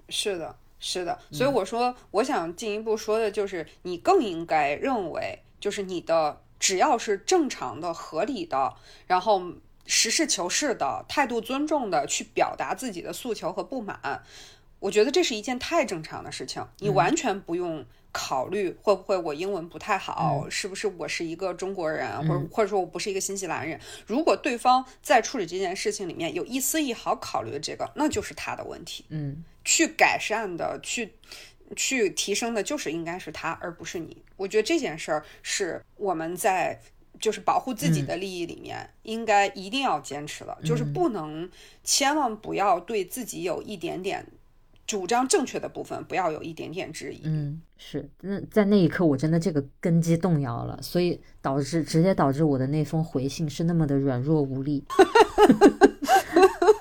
[0.08, 0.56] 是的。
[0.80, 8.72] 是的，所以我说，我想进一步说的就是，你更应该认为，就是你的只要是正常的、合理的，
[9.08, 9.42] 然后
[9.86, 14.22] 实事求是的态度、尊重的去表达自己的诉求和不满，
[14.78, 17.84] 我觉得这是一件太正常的事情，你完全不用。
[18.10, 23.78] 考虑会不会我英文不太好，是不是我是一个中国人，或者或者说我不是一个新西兰人？
[24.06, 29.04] 如果对方在处理这件事情里面有一丝一毫考虑的这个，那就是他的问题。
[29.10, 31.12] 嗯，去改善的，去
[31.76, 34.22] 去提升的，就是应该是他，而不是你。
[34.36, 36.80] 我觉得这件事儿是我们在
[37.20, 41.50] 就是保护自己的利益里面应该一定要坚持的，就是不能
[41.84, 44.24] 千万不要对自己有一点点。
[44.88, 47.20] 主张正确的部分，不要有一点点质疑。
[47.24, 54.82] 嗯，是，那在那一刻，我真的这个根基动摇了，所以导致直接导致我的那封回信是那么的软弱无力。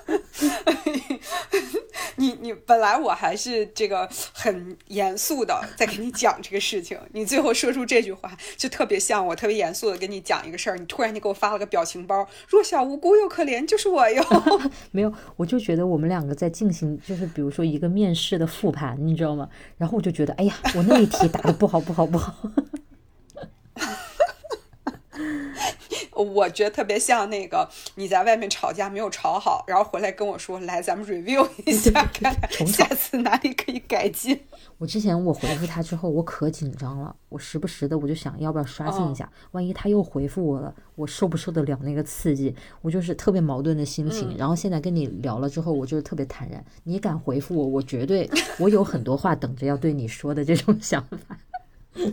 [2.18, 14.22] 你你本来我还是这个很严肃的在跟你讲这个事情，你最后说出这句话，就特别像我特别严肃的跟你讲一个事儿，你突然就给我发了个表情包，弱小无辜又可怜，就是我哟。
[14.90, 19.48] 没有，我就觉得我们两个在进行，就是比如说一个面试的复盘，你知道吗？
[19.76, 22.34] 然后我就觉得，哎呀，我那一题答的不好，不好，不好。
[26.12, 34.40] 我觉得特别像那个你在外面吵架没有吵好，然后回来跟我说，来咱们 review 一下，看看下次哪里可以改进。
[34.78, 42.54] 我之前我回复他之后，我可紧张了，我时不时的我就想要不要刷新一下，万一他又回复我了，我受不受得了那个刺激？
[42.82, 44.36] 我就是特别矛盾的心情。
[44.36, 46.64] 然后现在跟你聊了之后，我就是特别坦然。
[46.84, 51.38] 你敢回复我，我绝对我有很多话等着要对你说的这种想法。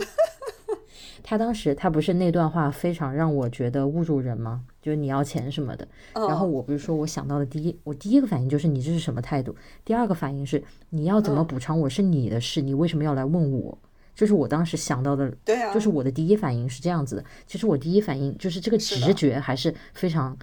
[1.28, 4.61] 他当时他不是那段话非常让我觉得侮辱人吗？
[4.80, 5.88] 就是你要钱什么的。
[6.13, 9.55] 然后我不是说我想到的第一，我第一个反应就是你这是什么态度？
[9.84, 13.76] 第二个反应是你要怎么补偿我是你的事，你为什么要来问我？
[14.13, 17.26] 就是我当时想到的，对啊，就是我的第一反应是这样子的。
[17.47, 20.38] 其实我第一反应就是这个直觉还是非常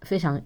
[0.00, 0.42] 非常，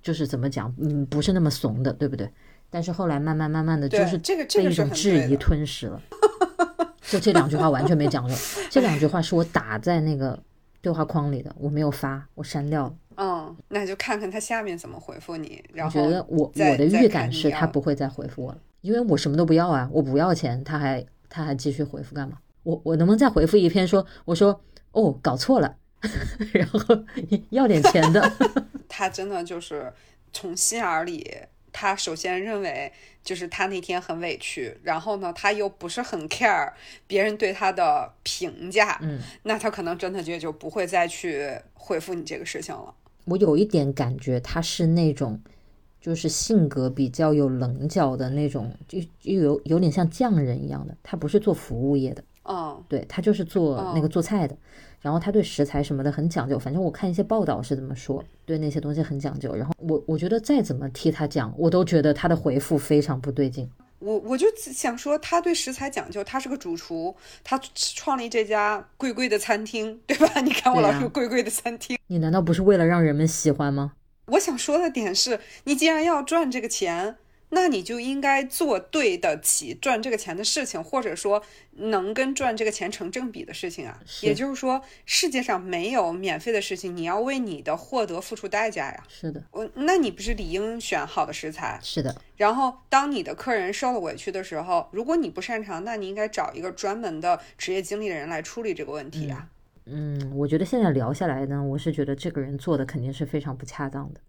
[0.00, 2.26] 就是怎么讲，嗯，不是那么怂的，对不对？
[2.70, 6.00] 但是后来慢慢慢慢的就是被一种质疑吞噬了。
[7.02, 8.34] 就这两句话完全没讲究，
[8.70, 10.38] 这两句话是我打在那个
[10.80, 12.94] 对话框里的，我没有发，我删掉了。
[13.16, 15.62] 嗯，那就看看他下面怎么回复你。
[15.72, 22.38] 然后我觉得我我的预感是他不会再回复我了，因为我什么都不要啊，我不要钱，他还他还继续回复干嘛？
[22.62, 24.60] 我我能不能再回复一篇说我说
[24.92, 25.74] 哦搞错了，
[26.52, 26.80] 然后
[27.50, 28.32] 要点钱的？
[28.88, 29.92] 他真的就是
[30.32, 31.30] 从心眼里。
[31.72, 32.92] 他首先认为，
[33.22, 36.72] 就是他那天很委屈，然后呢，他又不是很 care
[37.06, 42.94] 别人对他的评价，嗯，那他可能真的就就不会再去回复你这个事情了。
[43.26, 45.40] 我有一点感觉他是那种，
[46.00, 54.56] 就是性格比较有棱角的那种，就又有有点像匠人一样的，他不是做服务业的，嗯，对他就是做那个做菜的。
[55.00, 59.54] 然后他对食材什么的很讲究，反正我看一些报道是这么说，对那些东西很讲究。
[59.54, 63.70] 然后我我觉得再怎么替他讲，我都觉得他的回复非常不对劲。
[63.98, 70.26] 我我就想说，他对食材讲究，他是个主厨，他创立这家贵贵的餐厅，对吧？
[70.40, 73.92] 你看我老说贵贵的餐厅，你难道不是为了让人们喜欢吗？
[74.26, 77.16] 我想说的点是，你既然要赚这个钱，
[77.50, 81.42] 那你就应该做对得起赚这个钱的事情，或者说
[81.72, 84.00] 能跟赚这个钱成正比的事情啊。
[84.22, 89.04] 也就是说，世界上没有免费的事情，你要为你的获得付出代价呀。
[89.08, 91.78] 是的，我那你不是理应选好的食材？
[91.82, 92.22] 是的。
[92.36, 99.48] 然后，当你的客人受了委屈的时候，如果你不擅长，那你应该找一个专门的职业经理的人来处理这个问题啊。
[99.86, 104.20] 嗯，我觉得现在聊下来呢，我是觉得这个人做的肯定是非常不恰当的。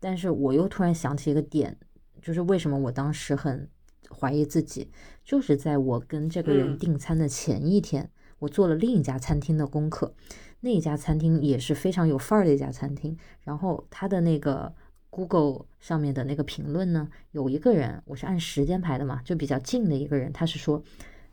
[0.00, 1.76] 但是我又突然想起一个点。
[2.24, 3.68] 就是为什么我当时很
[4.08, 4.90] 怀疑自己，
[5.22, 10.14] 就是在我跟这个人订餐的前一天，我做了另一家餐厅的功课，
[10.60, 13.14] 那一家餐厅也是非常有范儿的一家餐厅。
[13.42, 14.72] 然后他的那个
[15.10, 20.82] Google 上面的那个评论呢，有一个人，我是按时间排的嘛，就比较近的一个人，他是说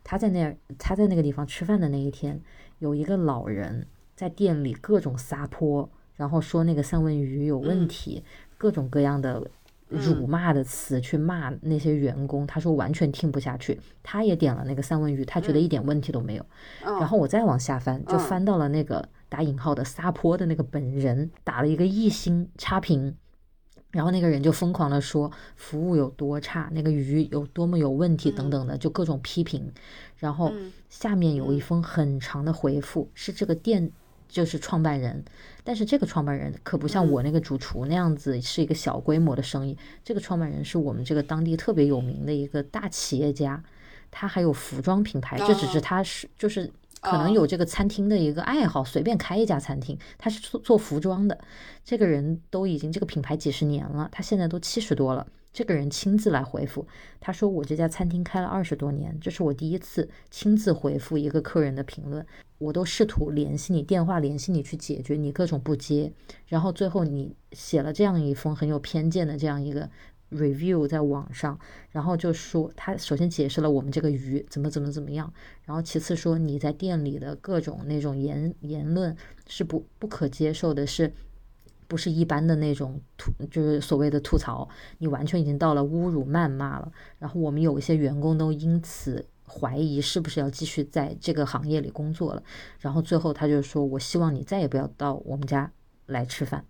[0.04, 2.42] 他在那他在那个地方吃饭的那一天，
[2.80, 8.26] 有一个老人在店里各种撒泼，然后说那个三文鱼有问题，
[8.58, 9.50] 各种各样的。
[9.92, 13.80] 辱骂的词去骂那些员工，他说完全听不下去。
[14.02, 16.46] 他也点了那个三文鱼，他觉得一点问题都没有。
[16.82, 23.16] 然后我再往下翻，就翻到了那个打引号的撒泼的那个本人，打了一个一星差评。
[23.92, 29.72] 然后那个人就疯狂的说服务有多差，那个鱼有多么有问题等等的，就各种批评。
[30.18, 30.52] 然后
[30.90, 33.92] 下面有一封很长的回复，是这个店。
[34.32, 35.26] 就是创办人，
[35.64, 39.78] 但是这个创办人可不像我那个主厨那样子是一个小规模的生意。
[40.04, 43.64] 这个创办人是我们这个当地特别有名的一个大企业家，
[44.10, 45.38] 他还有服装品牌。
[45.38, 49.98] 这只是他是就是可能有这个餐厅的一个爱好，随便开一家餐厅。
[50.18, 51.40] 他是做做服装的，
[51.84, 55.28] 这个人都已经这个品牌几十年了，他现在都七十多了。
[55.54, 56.88] 这个人亲自来回复，
[57.20, 62.26] 他说：“我这家餐厅开了二十多年，这是我第一次亲自回复一个客人的评论。
[62.58, 66.14] 我都试图联系你，电话联系你去解决，你各种不接。
[66.48, 69.90] 然后最后你写了这样一封很有偏见的这样一个
[70.30, 75.34] review 在网上，然后就说他首先解释了我们这个鱼怎么怎么怎么样，
[75.66, 81.12] 然后其次说你在店里的各种那种言言论是不不可接受的，是。”
[81.92, 84.66] 不是一般的那种吐，就是所谓的吐槽，
[85.00, 86.90] 你完全已经到了侮辱、谩骂了。
[87.20, 92.42] 然后我们有一些员工都因此怀疑是不是要继续在这个行业里工作了。
[92.80, 95.70] 然后最后他就说：“我希望你再也不要到我们家
[96.06, 96.64] 来吃饭。”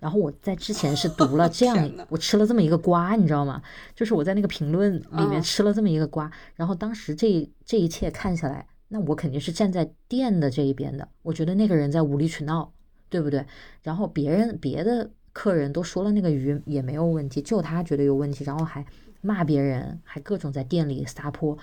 [0.00, 1.76] 然后我在之前是 读了这样，
[2.08, 3.60] 我吃了这么一个瓜，你知道吗？
[3.94, 6.32] 就是我在那个评论里面吃了这么一个瓜。
[6.54, 11.06] 然后当时这这一切看下来，那我肯定是站在店的这一边的。
[11.20, 12.72] 我觉得那个人在无理取闹。
[13.08, 13.44] 对不对？
[13.82, 18.84] 然后别人别的客人都说了那个鱼也没有问题，就他觉得有问题，然后还
[19.20, 21.56] 骂别人，还各种在店里撒泼。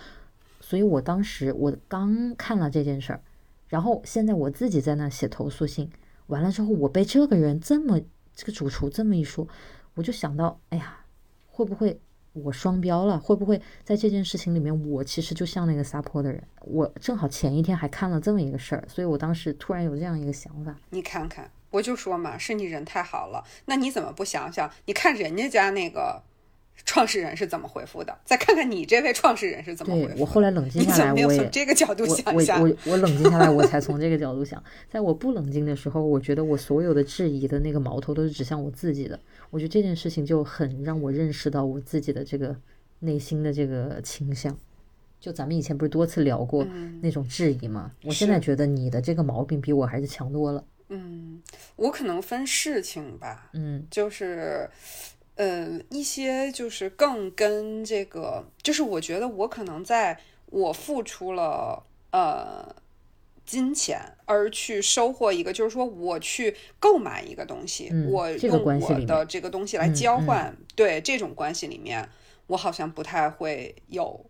[0.61, 3.21] 所以我当时我刚看了这件事儿，
[3.67, 5.89] 然后现在我自己在那写投诉信，
[6.27, 7.99] 完了之后我被这个人这么
[8.33, 9.47] 这个主厨这么一说，
[9.93, 11.05] 我就想到，哎呀，
[11.47, 11.99] 会不会？
[12.35, 16.43] 我双标了，会不会在这件事情里面，我其实就像那个撒泼的人？
[16.61, 20.75] 我正好前一天还看了这么一个事儿，所以我当时突然有这样一个想法。
[20.89, 23.43] 你看看，我就说嘛，是你人太好了。
[23.65, 24.69] 那你怎么不想想？
[24.85, 26.21] 你看人家家那个。
[26.83, 28.15] 创始人是怎么回复的？
[28.25, 30.21] 再看看你这位创始人是怎么回复。
[30.21, 32.61] 我后来冷静下来，我也从这个角度想一下。
[32.61, 34.61] 我我我冷静下来，我才从这个角度想。
[34.91, 39.19] 在我不冷静的时候，我觉得我所有的质疑的那个矛头都是指向我自己的。
[39.49, 42.55] 我觉得这件事情就很让我认识到我自己的这个
[42.99, 44.57] 内心的这个倾向。
[45.19, 46.65] 就咱们以前不是多次聊过
[47.01, 47.91] 那种质疑吗？
[48.03, 50.63] 我现在觉得你的这个毛病比我还是强多了。
[50.89, 51.41] 嗯，
[51.77, 53.49] 我可能分事情吧。
[53.53, 54.69] 嗯，就是。
[55.35, 60.17] 呃，一些就是更跟这个，就是我觉得我可能在
[60.47, 62.73] 我付出了呃
[63.45, 72.07] 金钱而去收获一个，就是说我去购买一个东西，我用我的这个东西来交换，对这种关系里面，
[72.47, 74.25] 我好像不太会有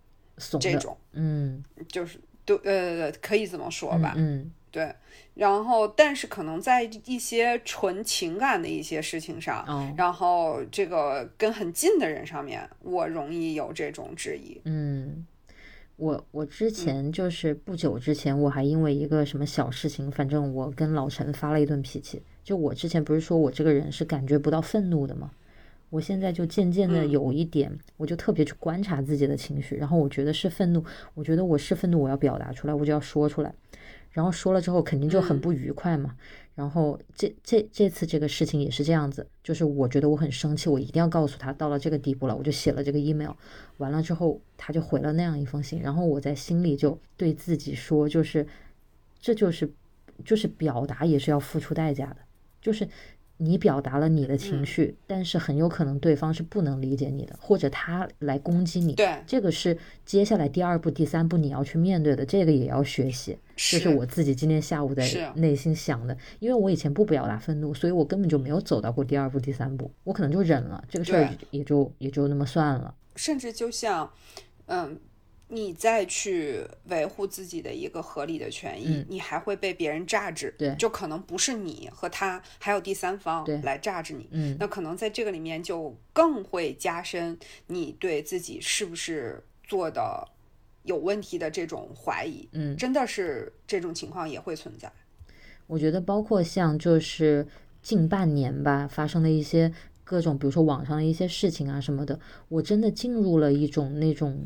[0.59, 4.51] 这种，嗯，就是对呃，可以这么说吧，嗯。
[4.71, 4.93] 对，
[5.35, 9.65] 然后但是可能在一些纯情感的一些事情上，
[9.95, 14.59] 然后这个跟很近的人上面，我容易有这种质疑。
[14.65, 15.25] 嗯，
[15.95, 22.21] 我我之前就是不久之前，我还因为一个什么小事情，反正我跟老陈发了一顿脾气。
[22.43, 25.31] 就我之前不是说我这个人是感觉不到愤怒的吗？
[25.89, 30.83] 我现在就渐渐的有一点，我就特别去观察自己的情绪，然后我觉得是愤怒，
[31.13, 33.53] 我觉得我是愤怒，我要表达出来，我就要说出来。
[34.11, 36.15] 然后说了之后肯定就很不愉快嘛。
[36.55, 43.31] 然后这这这次这个事情也是这样子，就是我觉得我很生气，我一定要告诉他到了这个地步了，我就写了这个 email。
[43.75, 48.47] 完了之后他就回了那样一封信，然后我在心里就对自己说，就是
[49.19, 49.69] 这就是
[50.23, 52.17] 就是表达也是要付出代价的，
[52.61, 52.87] 就是
[53.37, 58.93] 你表达了你的嗯情绪，但是很有可能对方是不能理解你的，或者他来攻击你。
[58.93, 63.37] 对这个是接下来第二步、第三步你要去面对的，这个也要学习。
[63.55, 72.93] 这是我自己今天下午是在内心想的，因为我以前不表达愤怒，所以我根本就没有走到过第二步、第三步，我可能就忍了，这个事儿也就也就那么算了。
[73.15, 74.11] 甚至就像，
[74.65, 74.99] 嗯，
[75.47, 79.05] 你再去维护自己的一个合理的权益，嗯。
[79.09, 80.75] 你还会被别人榨制，对。
[80.75, 84.57] 就可能不是你和他，还有第三方对来榨制你，嗯。
[84.59, 87.37] 那可能在这个里面就更会加深
[87.67, 90.27] 你对自己是不是做的
[90.83, 94.91] 有问题的这种怀疑，嗯，真的是这种情况也会存在，
[95.65, 97.47] 我觉得包括像就是
[97.81, 99.73] 近半年吧发生的一些
[100.03, 102.19] 各种，比如说网上的一些事情啊什么的，
[102.49, 104.39] 我真的进入了一种那种，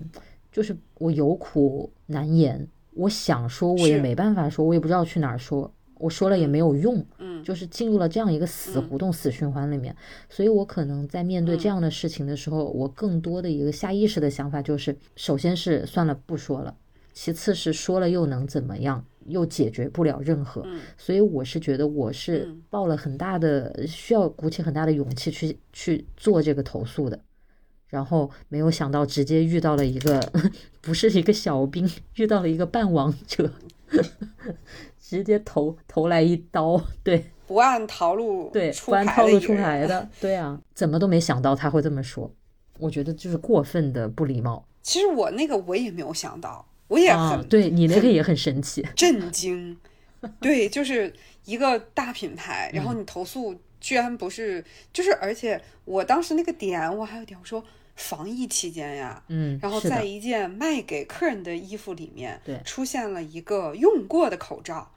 [0.51, 7.29] 就是我有苦难言，我想说我也没办法说，我也不知道去哪儿说，我说了也没有用，嗯。
[7.41, 9.95] 就是进入了这样一个死胡同、死循环里面，
[10.29, 16.75] 所以我可能在面对这样的事情的时候，我更多的一个下意识的想法就是，首先是算了不说了，
[17.13, 20.81] 其次是说了又能怎么样，又解决不了任何，嗯。
[20.97, 22.61] 所以我是觉得我是嗯。
[22.69, 27.17] 抱了很大的需要鼓起很大的勇气去去做这个投诉的。
[27.89, 30.19] 然后没有想到，直接遇到了一个
[30.81, 33.51] 不是一个小兵，遇到了一个半王者，
[34.99, 37.25] 直接投投来一刀，对。
[37.47, 42.31] 不按套路对，出不按牌套路出牌的，对啊，怎么都没想到他会这么说，
[42.77, 44.63] 我觉得就是过分的不礼貌。
[44.83, 49.75] 其实我那个我也没有想到，我也啊很、，对你那个也很神奇，震惊。
[50.39, 51.11] 对，就是
[51.45, 52.99] 一个大品牌，然后嗯。
[52.99, 54.63] 你投诉居然不是，
[54.93, 57.63] 就是而且我当时那个点，我还有点我说
[57.95, 64.91] 防疫期间呀，嗯，然后在一件卖给客人的衣服里面，对出现了一个用过的口罩，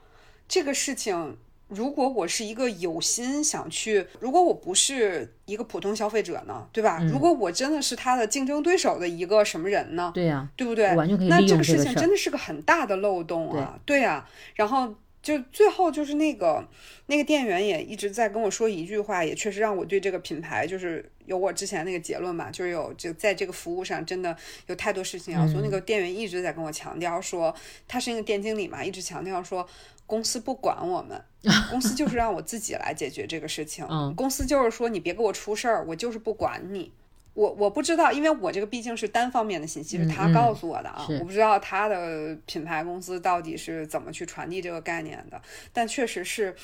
[0.47, 1.37] 这个事情。
[1.69, 6.99] 如果我是一个有心想去，如果我不是一个普通消费者呢，对吧？
[7.01, 10.11] 嗯如果我真的是他的竞争对手的一个什么人呢？
[10.13, 10.93] 对呀、对不对？
[10.93, 13.79] 完全可以利那这个事情真的是个很大的漏洞啊！
[13.85, 14.93] 对啊，然后
[15.23, 16.63] 就最后就是那个
[17.07, 24.35] 那个店员也一直在跟我说一句话，也确实让我对这个品牌就是有我之前那个结论嘛，就是有就在这个服务上真的
[24.67, 25.61] 有太多事情要做。
[25.61, 27.55] 嗯那个店员一直在跟我强调说，
[27.87, 29.67] 他是一个店经理嘛，一直强调说。
[30.05, 31.19] 公司不管我们，
[31.71, 33.87] 公司就是让我自己来解决这个事情。
[33.89, 36.91] 嗯公司就是说你别给我出事儿，我就是不管你。
[37.33, 45.41] 我我不知道，因为我这个毕竟是单方面的信息，是他嗯告诉我的啊，是我不知道他的品牌公司到底是怎么去传递这个概念的，
[45.73, 46.55] 但确实是，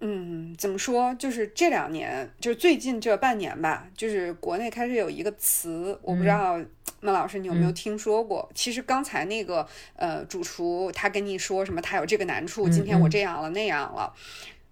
[0.00, 1.14] 嗯，怎么说？
[1.16, 6.58] 就是这两年，就是最近这半年吧，就是国内开始有一个词，我不知道
[7.00, 8.48] 孟老师你有没有听说过？
[8.54, 14.14] 其实刚才那个呃主厨他跟你说什么，他有这个难处，今天我这样了那样了。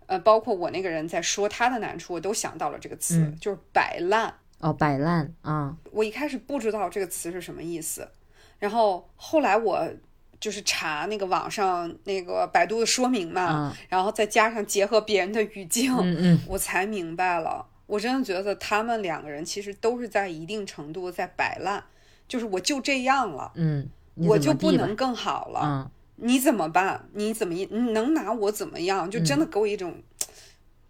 [0.07, 4.34] 呃，包括我那个人在说他的难处，我都想到了这个词，嗯就是摆烂。
[4.61, 8.09] 哦，摆烂啊，我一开始不知道这个词是什么意思，
[8.59, 9.86] 然后后来我
[10.40, 17.66] 就是查那个网上那个百度的说明嘛，啊然后再加上结合别人的语境，嗯嗯， 我才明白了。
[17.86, 21.84] 我真的觉得他们两个人其实都是在一定程度在摆烂，
[22.26, 25.61] 就是我就这样了，嗯，我就不能更好了。
[25.61, 27.07] 啊，你怎么办？
[27.12, 29.11] 你怎么你能拿我怎么样？
[29.11, 29.94] 就嗯真的给我一种、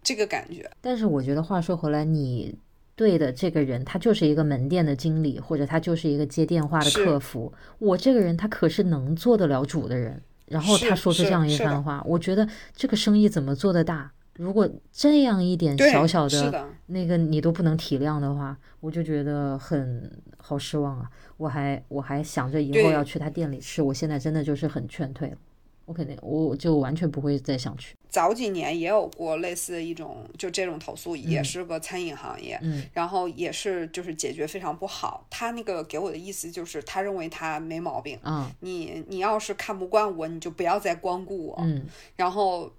[0.01, 0.71] 这个感觉。
[0.79, 2.57] 但是我觉得话说回来，你
[2.95, 7.53] 对的这个人，他就是一个门店的经理，或者他就是一个接电话的客服。
[7.79, 10.21] 我这个人，他可是能做得了主的人。
[10.47, 14.11] 然后他说出这样一番话，我觉得这个生意怎么做得大？
[14.35, 21.09] 如果这样一点，小小的，那个你都不能体谅的话，我就觉得很好失望啊！
[21.37, 25.37] 我还我还想着以后要去他店里吃，我现在真的就是很劝退了，
[25.85, 27.95] 我肯定我就完全不会再想去。
[28.09, 35.25] 早几年也有过类似的一种，就这种投诉，也是个餐饮行业，嗯然后也是就是解决非常不好。
[35.29, 41.57] 他那个给我的意思就是，他认为他没毛病，嗯，你你要是看不惯我，你就不要再光顾我。
[41.59, 42.71] 嗯然后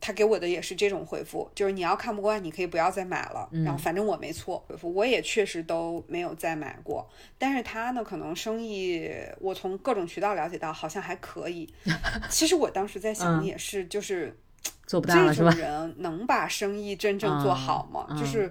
[0.00, 3.48] 他给我的也是这种回复，就是你要看不惯，你可以不要再买了。
[3.52, 7.08] 嗯然后反正我没错，回复我也确实都没有再买过。
[7.36, 11.68] 但是他呢，可能生意我从各种渠道了解到，好像还可以。
[12.30, 14.36] 其实我当时在想嗯也是，就是。
[14.88, 15.50] 做不大了这种？
[15.60, 18.06] 人能把生意真正做好吗？
[18.08, 18.50] 嗯就是，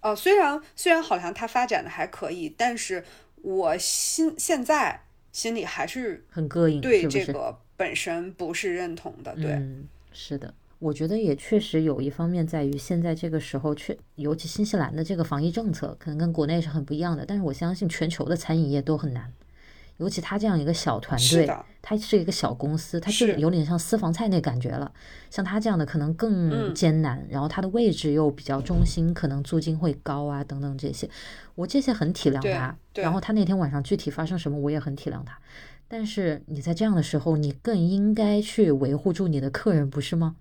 [0.00, 3.04] 呃，虽然虽然好像他发展的还可以，但是
[3.42, 5.02] 我心现在
[5.32, 7.06] 心里还是很膈应，对？
[7.06, 9.34] 这个本身不是认同的。
[9.36, 19.30] 对，嗯，是的，我觉得也确实有一方面在于现在这个时候，确尤其新西兰的这个防疫政策可能跟国内是很不一样的，但是我相信全球的餐饮业都很难，
[19.98, 21.46] 尤其他这样一个小团队，
[21.82, 24.90] 他是一个小公司，他就有点像私房菜那感觉了。
[25.28, 31.08] 像他这样的可能更艰难，然后他的位置又比较中心，可能租金会高啊等等这些，
[31.56, 32.74] 我这些很体谅他。
[33.02, 35.38] 然后他那天晚上具体发生什么，我也很体谅他。
[35.86, 40.36] 但是你在这样的时候，你更应该去维护住你的客人，不是吗？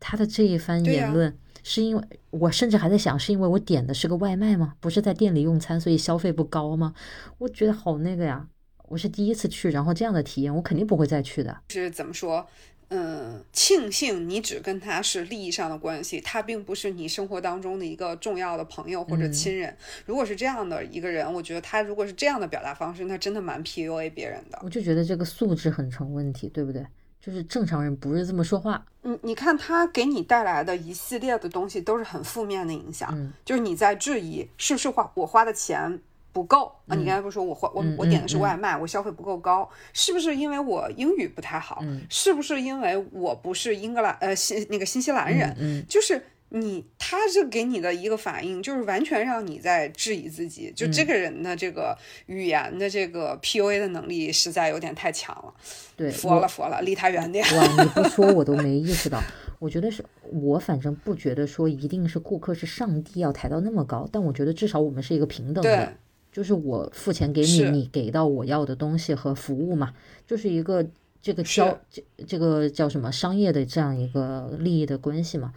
[0.00, 4.74] 他的这一番言论，是因为我甚至还在想，是因为我点的是个外卖吗？
[4.80, 6.94] 不是在店里用餐，所以消费不高吗？
[7.38, 8.48] 我觉得好那个呀。
[8.88, 11.56] 我是第一次去，然后这样的体验，我肯定不会再去的。
[11.68, 12.44] 是怎么说？
[12.88, 19.76] 嗯，庆幸你只跟他是利益上的关系，他并不是你生活当中的一个重要的朋友或者亲人。
[20.06, 24.58] 如果是这样的一个人，我觉得他如果是这样的表达方式，那真的蛮 PUA 别人的。
[24.64, 26.84] 我就觉得这个素质很成问题，对不对？
[27.20, 28.84] 就是正常人不是这么说话。
[29.02, 36.00] 你你看他给你带来的一系列的东西都是很负面的影响，就是你在质疑是不是花我花的钱。
[36.32, 36.94] 不够啊！
[36.94, 41.82] 你刚才不是说我花我我点的是外卖，我消费不够高，是不是因为我英语不太好？
[42.08, 45.84] 是不是因为我不是英格兰呃新那个新西兰人？
[45.88, 50.72] 就是你，他这给你的一个反应，就是完全让你在质疑自己。
[50.74, 51.96] 就这个人的这个
[52.26, 55.54] 语言的这个 PUA 的能力实在有点太强了。
[55.96, 57.44] 对，佛了佛了，离他远点。
[57.56, 59.20] 哇，你不说我都没意识到。
[59.60, 65.92] 我觉得是我反正不觉得说一定是顾客是上帝要抬到那么高，但我觉得至少我们是一个平等的。
[66.32, 69.92] 就是我付钱给你，你给到我要的东西和服务嘛，
[70.26, 70.86] 就是一个
[71.20, 75.52] 这个交这这个叫什么商业的这样一个利益的关系嘛。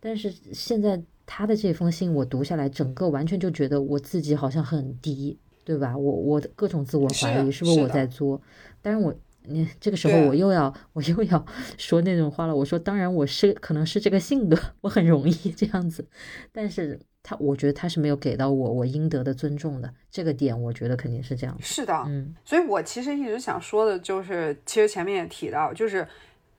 [0.00, 5.96] 但是现在他的这封信我读下来，整个完全就觉得我自己好像很低，对吧？
[5.96, 8.40] 我我的各种自我怀疑，是不是我在作？
[8.80, 11.46] 但是我你这个时候我又要我又要
[11.78, 12.54] 说那种话了。
[12.54, 16.06] 我说当然我是可能是这个性格， 我很容易 这样子，
[16.52, 16.98] 但是。
[17.28, 21.58] 他我觉得他是没有给到我我应得的尊重的，这个点我觉得肯定是这样。
[21.60, 26.06] 是的，嗯，所以我其实一直想说的就是，其实前面也提到，就是，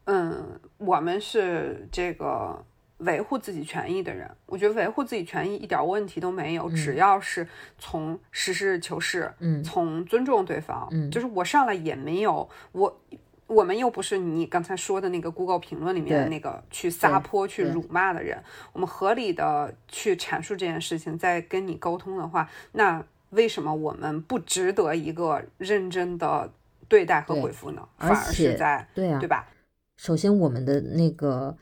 [0.04, 2.62] 嗯，我们是这个
[2.98, 13.02] 维护自己权益的人，我觉得维护自己权益一点问题都没有，只要是从实事求是，嗯，从尊重对方，嗯，就是我上来也没有我。
[13.48, 18.38] 我们又不是你刚才说的那个 Google 评论里面的那个去撒泼、去辱骂的人。
[18.74, 26.52] 我们合理的去阐述这件事情，在跟你沟通的话，那为什么我们不值得一个认真的
[26.90, 27.88] 对待和回复呢？
[27.98, 29.48] 反而是在对啊，对吧？
[29.96, 31.56] 首先，我们的那个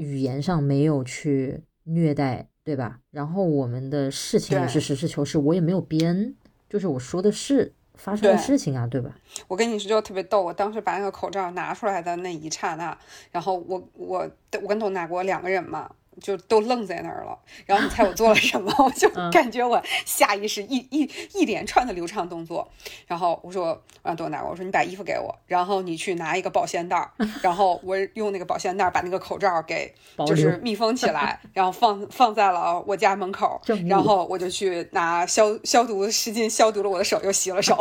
[0.00, 3.00] 语言上没有去虐待，对吧？
[3.10, 6.34] 然后我们的事情也是实事求是，我也没有编，
[6.68, 7.74] 就是我说的是。
[7.96, 9.14] 发生的事情啊，对吧？
[9.46, 12.96] 我跟你说就特别逗，我当时把那个口罩拿出来的那一刹那，
[13.30, 14.30] 然后我我
[14.62, 15.90] 我跟董大国两个人嘛。
[16.20, 18.72] 就都愣在那儿了，然后你猜我做了什么？
[18.78, 22.70] 我就感觉我下意识一一一连串的流畅动作，
[23.06, 27.10] 然后我说让多拿我说你把衣服给我，然后你去拿一个保鲜袋，
[27.42, 29.92] 然后我用那个保鲜袋把那个口罩给
[30.26, 37.76] 就是密封起来， 然后放放在了我家门口，然后我就去拿消消毒湿巾消毒了我的手，又洗了手，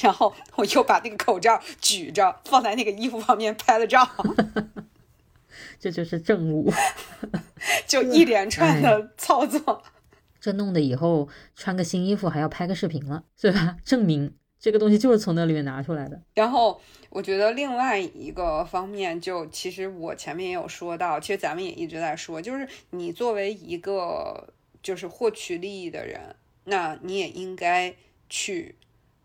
[0.00, 4.08] 然后我又把那个口罩举着放在那个衣服旁边拍了照。
[5.78, 6.72] 这就是政务，
[7.86, 9.82] 就一连串的操作，
[10.40, 13.76] 这弄得以后穿个新衣服还要拍个视频了，对吧？
[13.84, 16.20] 证明这个东西就是从那里面拿出来的。
[16.34, 16.80] 然后
[17.10, 26.34] 我觉得另外一个方面，就其实我前面也有说到，其实咱们也一直在说，就是你作为一个就是获取利益的人，
[26.64, 27.94] 那你也应该
[28.28, 28.76] 去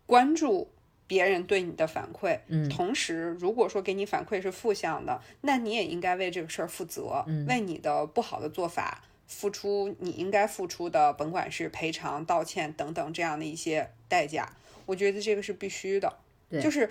[0.06, 0.70] 关注。
[1.08, 14.54] 别人对你的反馈，嗯，同时如果说给你反馈是负向的，那你也应该为这个事儿负责，嗯，为你的不好的做法付出你应该付出的，甭管是赔偿、道歉等等这样的一些代价，
[14.86, 16.12] 我觉得这个是必须的。
[16.50, 16.88] 对，就是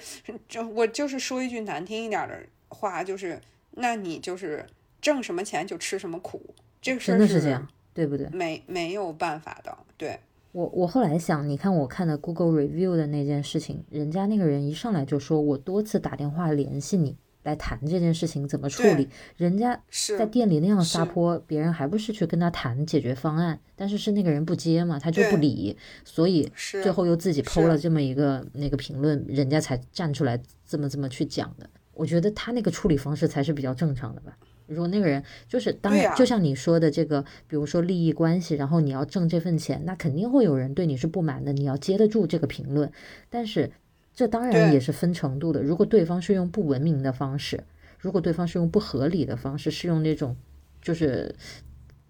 [0.50, 2.40] 就我就是说一句难听一点的
[2.70, 3.40] 话，就是
[3.72, 4.66] 那你就是
[5.00, 8.28] 挣什么钱就吃什么苦，这个事儿是这样，对不对？
[8.30, 10.20] 没没有办法的，对。
[10.52, 19.80] 我我后来想，你看我看的 Google review 的那件事情，人家那个人一上来就说我多次打电话联系你来谈这件事情怎么处理，人家
[20.18, 31.70] 在店里那样撒泼，别人还不是去跟他谈解决方案，但是是那个人不接嘛，他就不理，所以最后又自己剖了这么一个那个评论，人家才站出来这么这么去讲的。
[31.94, 34.38] 我觉得他那个处理方式才是比较正常的吧。
[34.68, 42.92] 如果那个人就是当然，就像你说的这个，比如说利益关系，然后你要挣这份钱，那肯定会有人对你是不满的，你要接得住这个评论。
[43.30, 43.72] 但是
[44.14, 45.62] 这当然也是分程度的。
[45.62, 47.64] 如果对方是用不文明的方式，
[48.00, 50.36] 如果对方是用不合理的方式，是用那种
[50.82, 51.34] 就是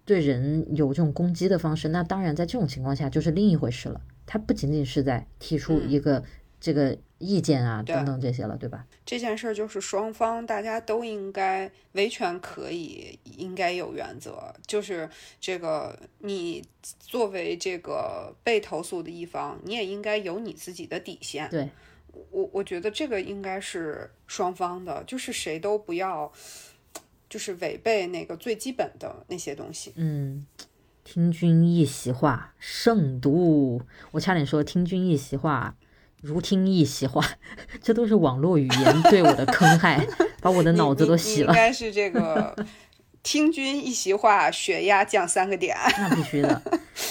[0.04, 4.00] 对人有这种攻击的方式，那当然在这种情况下就是另一回事了。
[4.26, 6.22] 他不仅仅是在提出一个
[6.60, 8.86] 这个意见啊等等这些了，对吧？
[9.04, 14.54] 这件事儿就是双方大家都应该维权可以，应该有原则。
[14.66, 15.08] 就是
[15.40, 16.64] 这个，你
[17.00, 21.48] 作为这个被投诉的一方，你也应该有你自己的底线。
[21.50, 21.68] 对，
[22.30, 26.32] 我我觉得这个应该是双方的，就是谁都不要，
[27.28, 29.92] 就是违背那个最基本的那些东西。
[29.96, 30.46] 嗯。
[31.04, 33.80] 听君一席话，胜读。
[34.10, 35.74] 我差点说听君一席话，
[36.20, 37.24] 如听一席话，
[37.82, 40.06] 这都是网络语言对我的坑害，
[40.42, 41.52] 把我的脑子都洗了。
[41.52, 42.54] 应该是这个
[43.22, 45.76] 听君一席话，血压降三个点。
[45.98, 46.60] 那必须的，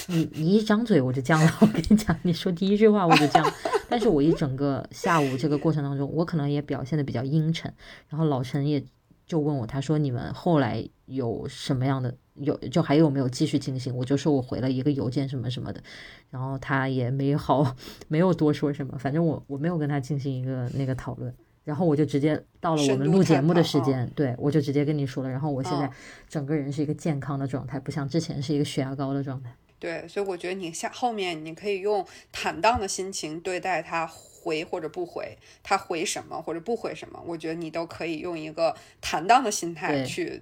[0.08, 1.58] 你你一张嘴我就降了。
[1.62, 3.50] 我跟你讲，你说第一句话我就降。
[3.90, 7.74] 但是我一整个下午这个过程当中，我可能也表现的比较阴沉。
[8.10, 8.84] 然后老陈也
[9.26, 12.14] 就问我，他说你们后来有什么样的？
[12.40, 13.96] 有就还有没有继续进行？
[13.96, 15.82] 我就说我回了一个邮件什么什么的，
[16.30, 17.76] 然后他也没好
[18.08, 21.34] 没有多说什么，反正我我没有跟他进行一个那个讨论，
[21.64, 25.90] 然后我就直接到了我们录节目的时间，对我就直接跟你说了，然后我现在
[26.30, 29.52] 整个人是一个健康的状态，不像之前是一个血压高的状态。
[29.80, 40.42] 对，所以我觉得你下后面你可以用坦荡的心情对待他回或者不回，他回什么或者不回什么，我觉得你都可以用一个坦荡的心态去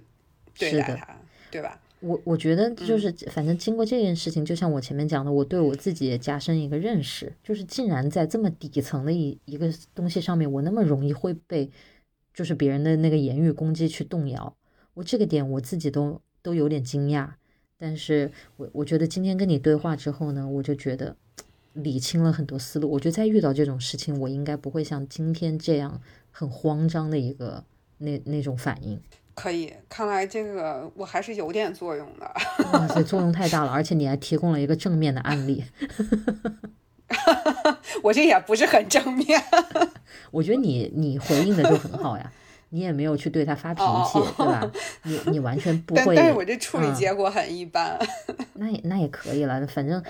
[0.58, 1.14] 对待他，
[1.50, 1.78] 对吧？
[2.00, 11.70] 我我觉得就是，反正经过这件事情，就像我前面讲的，我对我自己也加深一个认识，就是竟然在这么底层的一一个东西上面，我那么容易会被
[12.34, 14.54] 就是别人的那个言语攻击去动摇，
[14.94, 17.30] 我这个点我自己都都有点惊讶。
[17.78, 21.16] 但是我我觉得今天跟你对话之后呢，我就觉得
[21.72, 22.90] 理清了很多思路。
[22.90, 27.64] 我觉得再遇到这种事情，我应该不会像今天这样很慌张的一个
[27.98, 29.00] 那那种反应。
[29.36, 32.26] 可以，看来这个我还是有点作用的。
[32.72, 35.62] 哇塞，作用太大了，而且你还提供了一个正面的案例。
[38.02, 39.40] 我这也不是很正面。
[40.32, 42.32] 我觉得你你回应的就很好呀，
[42.70, 44.72] 你也没有去对他发脾气，对吧？
[45.04, 46.16] 你你完全不会。
[46.16, 47.98] 但是我这处理结果很一般。
[48.54, 50.02] 那也那也可以了，反正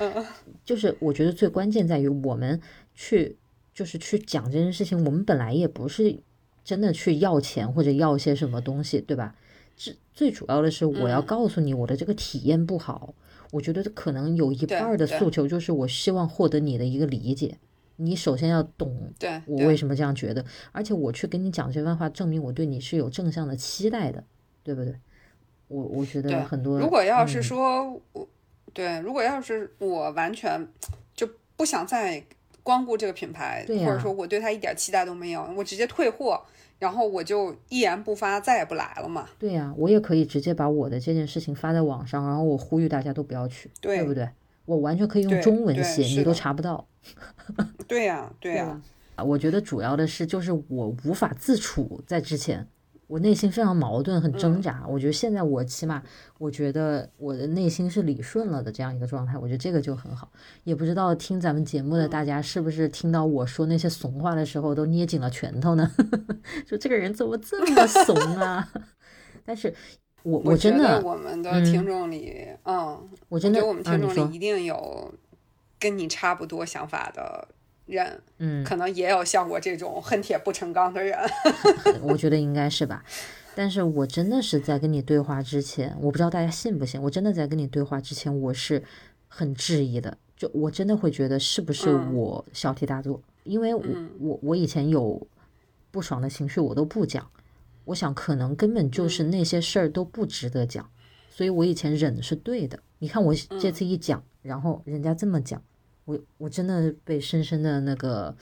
[0.64, 2.60] 就是我觉得最关键在于我们
[2.94, 3.36] 去
[3.74, 6.22] 就是去讲这件事情，我们本来也不是。
[6.66, 9.36] 真的去要钱或者要些什么东西，对吧？
[9.76, 13.14] 最最主要的是，我要告诉你我的这个体验不好。
[13.52, 17.56] 我觉得可能有一半的诉求就是我希望获得你的一个理解。
[17.94, 19.12] 你首先要懂
[19.46, 24.24] 我为什么这样觉得，而且我去跟你讲这番话，证明我对你是有正向的期待的，
[24.64, 24.92] 对不对？
[25.68, 26.80] 我我觉得很多。
[26.80, 28.28] 如果要是说我，
[28.74, 30.66] 对，如果要是我完全
[31.14, 32.22] 就不想再
[32.66, 36.42] 光顾这个品牌，或者说我对它一点期待都没有，我直接退货。
[36.80, 39.28] 然后我就一言不发，再也不来了嘛。
[39.38, 44.28] 对呀，我也可以直接把我的这件事情发在网上，然后我呼吁大家都不要去，对不对？
[44.64, 46.86] 我完全可以用中文写，你都查不到。
[47.86, 48.82] 对呀，对呀。
[49.14, 52.66] 啊，我觉得主要的是就是我无法自处在之前。
[53.06, 54.84] 我内心非常矛盾，很挣扎。
[54.88, 56.02] 我觉得现在我起码，
[56.38, 59.38] 我觉得我的内心是理顺了的这样一个状态。
[59.38, 60.30] 我觉得这个就很好。
[60.64, 65.90] 也不知道听咱们节目的大家是不是听到我说那些怂话的时候都捏紧了拳头呢？
[66.66, 68.68] 说这个人怎么这么怂啊？
[69.46, 69.72] 但是，
[70.24, 75.14] 我我真的，我们的听众里，嗯，我真的，我们听众里一定有
[75.78, 77.46] 跟你差不多想法的。
[77.86, 81.18] 人，嗯，可能也有像我这种恨铁不成钢的人，
[82.02, 83.04] 我觉得应该是吧。
[83.54, 88.82] 但是我真的是在跟你对话之前，我不知道大家信不信，我真的在跟你对话之前，我是
[89.28, 90.18] 很质疑的。
[90.36, 93.22] 就我真的会觉得是不是我小题大做？
[93.44, 93.82] 因为我
[94.18, 95.26] 我我以前有
[95.90, 97.26] 不爽的情绪，我都不讲。
[97.86, 100.90] 我想可能根本就是那些事儿都不值得讲，
[101.30, 102.78] 所以我以前忍是对的。
[102.98, 105.62] 你看我这次一讲，然后人家这么讲。
[106.06, 108.34] 我我真的被深深的那个，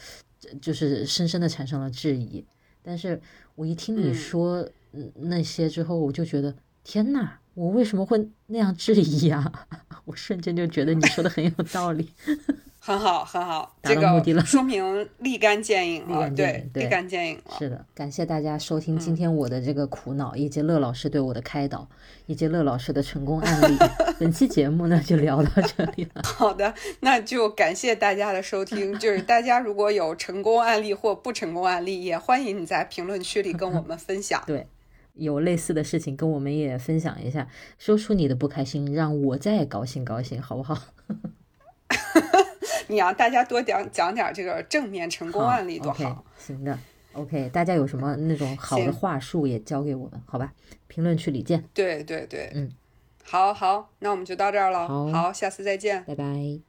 [0.63, 2.45] 就是深深的产生了质疑。
[2.83, 3.21] 但是
[3.57, 4.69] 我一听你说
[5.17, 6.55] 那些之后，我就觉得
[6.85, 9.67] 天呐，我为什么会那样质疑啊？
[10.05, 12.11] 我瞬间就觉得你说的很有道理。
[12.87, 17.57] 很好，很好，这个说明立竿见影了，对，立竿见影了。
[17.59, 21.89] 是的，感谢大家收听今天我的这个苦恼，以及乐老师对我的开导，
[22.27, 23.79] 以及乐老师的成功案例。
[24.21, 26.21] 本期节目呢就聊到这里了。
[26.29, 28.99] 好的，那就感谢大家的收听。
[28.99, 34.43] 就是大家如果有成功案例或不成功案例，也欢迎你在评论区里跟我们分享。
[34.47, 34.67] 对，
[35.15, 40.79] 有类似的事情跟我们也分享一下，说出你的不开心，让我再高兴高兴，好不好？
[42.89, 46.25] 你让大家多讲讲点这个正面成功案例多好。
[46.39, 46.79] 行的
[47.13, 50.53] ，OK，大家有什么那种好的话术也教给我们，好吧？
[50.89, 51.65] 评论区里见。
[51.73, 52.71] 对对对，嗯，
[53.25, 54.89] 好好，那我们就到这儿了。
[55.13, 56.65] 好，下次再见，拜拜。